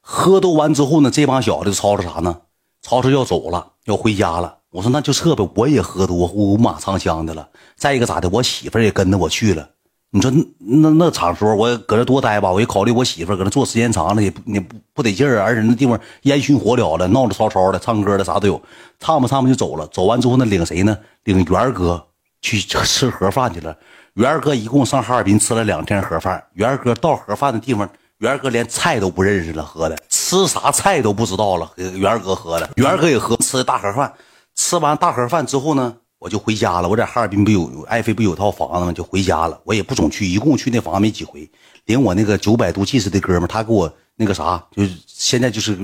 [0.00, 2.40] 喝多完之后呢，这帮小子吵吵啥呢？
[2.80, 4.57] 吵吵要走了，要回家了。
[4.70, 7.48] 我说那就撤呗，我也喝多五马长枪的了。
[7.76, 9.68] 再一个咋的，我媳妇也跟着我去了。
[10.10, 18.60] 你说那那场所，我搁这多待吧，我一考虑我媳妇搁那坐时间长了也不也不不得劲儿，而且那地方烟熏火燎的，闹得吵吵的，唱歌的啥都有。
[18.98, 20.96] 唱吧唱吧就走了，走完之后呢，领谁呢？
[21.24, 22.02] 领元哥
[22.40, 23.76] 去吃盒饭去了。
[24.14, 26.42] 元哥一共上哈尔滨吃了两天盒饭。
[26.54, 27.88] 元哥到盒饭的地方，
[28.18, 31.70] 元哥连菜都不认识了，喝的吃啥菜都不知道了。
[31.76, 34.10] 元哥喝的，元哥也喝吃的大盒饭。
[34.58, 36.88] 吃完大盒饭之后呢，我就回家了。
[36.88, 38.92] 我在哈尔滨不有爱妃不有套房子吗？
[38.92, 39.58] 就回家了。
[39.62, 41.48] 我也不总去，一共去那房子没几回。
[41.84, 45.78] 领我那个九百度近视的哥们他给我那个啥，就是现在就是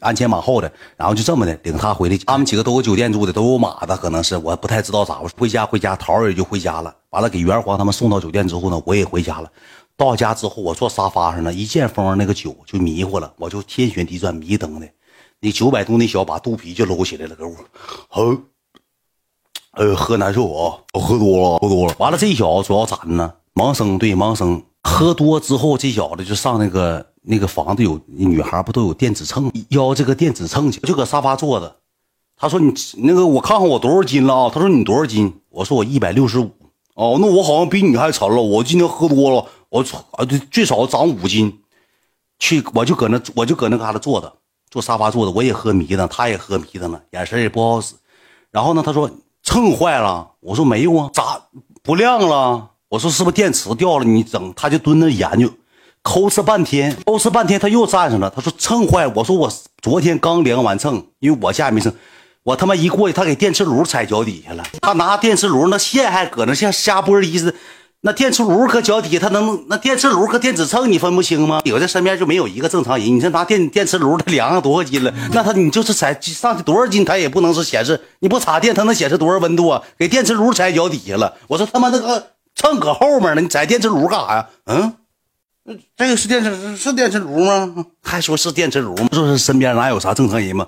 [0.00, 0.72] 鞍前马后的。
[0.96, 2.16] 然后就这么的领他回来。
[2.24, 5.34] 他们几个都有酒店住的，都有马的，可能是我不太知道咋回事。
[5.36, 6.92] 回家回家，桃儿也就回家了。
[7.10, 9.52] 完了给元皇他们送到酒店之后呢，我也回家了。
[9.98, 14.88] 到家之后，我坐沙发上呢，一见风那个酒就迷糊了，我就天旋地转，迷瞪的。
[15.44, 17.54] 那九百度那小把肚皮就搂起来了，搁屋，
[18.08, 18.22] 好，
[19.72, 21.94] 呃，喝难受啊，我喝多了，喝多了。
[21.98, 23.34] 完了，这小子主要咋的呢？
[23.52, 31.76] 盲生对盲生，喝多之后，这小子就上那个那个房子有女孩不都有电子秤，要这个电子秤去，就搁沙发坐着。
[32.38, 32.72] 他说你
[33.02, 34.50] 那个我看看我多少斤了啊？
[34.50, 35.40] 他说你多少斤？
[35.50, 36.50] 我说我一百六十五。
[36.94, 38.40] 哦，那我好像比你还沉了。
[38.40, 41.60] 我今天喝多了，我啊最最少长五斤。
[42.38, 44.32] 去，我就搁那我就搁那嘎达坐着。
[44.74, 47.94] 坐沙发坐的，我也喝迷瞪，他也喝迷瞪了，眼神也不好使。
[48.50, 49.08] 然后呢，他说
[49.40, 51.40] 秤坏了，我说没有啊，咋
[51.84, 52.70] 不亮了？
[52.88, 54.04] 我说是不是电池掉了？
[54.04, 55.48] 你整，他就蹲那研究，
[56.02, 58.28] 抠哧半天，抠哧半天，他又站上了。
[58.34, 59.48] 他说秤坏，我说我
[59.80, 61.94] 昨天刚量完秤，因为我家也没秤，
[62.42, 67.54] 我他妈一过去，他给电磁炉踩脚底下了，他拿电磁炉那线还搁那像瞎玻璃似的。
[68.06, 71.62] 那电磁炉搁脚底，它能那电磁炉和电子秤你分不清吗？
[71.64, 73.06] 有这身边就没有一个正常人。
[73.06, 75.10] 你这拿电电磁炉，它量上多少斤了？
[75.32, 77.98] 那它你就是踩上去多少斤，它也不能是显示。
[78.18, 79.80] 你不插电，它能显示多少温度啊？
[79.98, 81.34] 给电磁炉踩脚底下了。
[81.48, 84.48] 我说他妈那个秤搁后面呢，你踩电磁炉干啥呀？
[84.66, 84.92] 嗯，
[85.96, 87.86] 这个是电磁是电磁炉吗？
[88.02, 89.08] 还说是电磁炉吗？
[89.12, 90.66] 说是身边哪有啥正常人吗？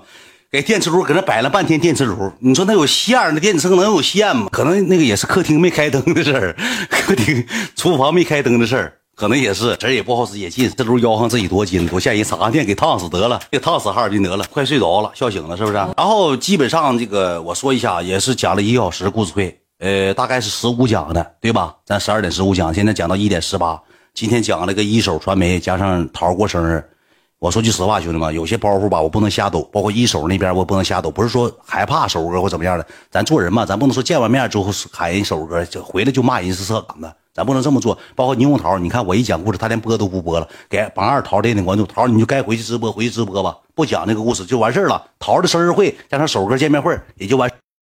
[0.49, 4.47] 给电磁炉搁那摆了半天，电磁炉，你说那有线，那电子秤能有线吗？
[4.49, 6.55] 可能那个也是客厅没开灯的事儿，
[6.89, 7.45] 客厅、
[7.75, 10.71] 厨房没开灯的事儿，可能也是，这也不好使，也近。
[10.77, 15.73] 这炉腰上自己多金，多吓人，插上电给烫死得了，给烫死哈尔滨得了，快睡着了，笑醒了是不是？
[15.73, 21.75] 然后基本上这个我说一下，也是讲了一个小时故事会，呃，大概是十五讲的，对吧？
[21.85, 23.77] 咱十二点十五讲，现在讲到一点十八，
[24.13, 26.81] 今天讲了个一手传媒，加上桃过生日。
[27.39, 29.61] 我说句实话，兄弟们，有些包袱吧，我不能瞎抖。
[29.71, 31.11] 包括一手那边，我不能瞎抖。
[31.11, 37.95] 不是说害怕手哥或怎么样的，咱做人嘛，咱不能说见完面之后喊人手哥，就回来就骂人是色杆子，咱不能这么做。
[38.15, 40.49] 包括霓虹桃，你看我一讲故事，他连播都不播了。
[40.67, 45.05] 给榜二桃点点关注，桃你就该回去直播，回去直播吧，不讲那个故事就完事了。
[45.19, 47.47] 桃的生日会加上手哥见面会也就完。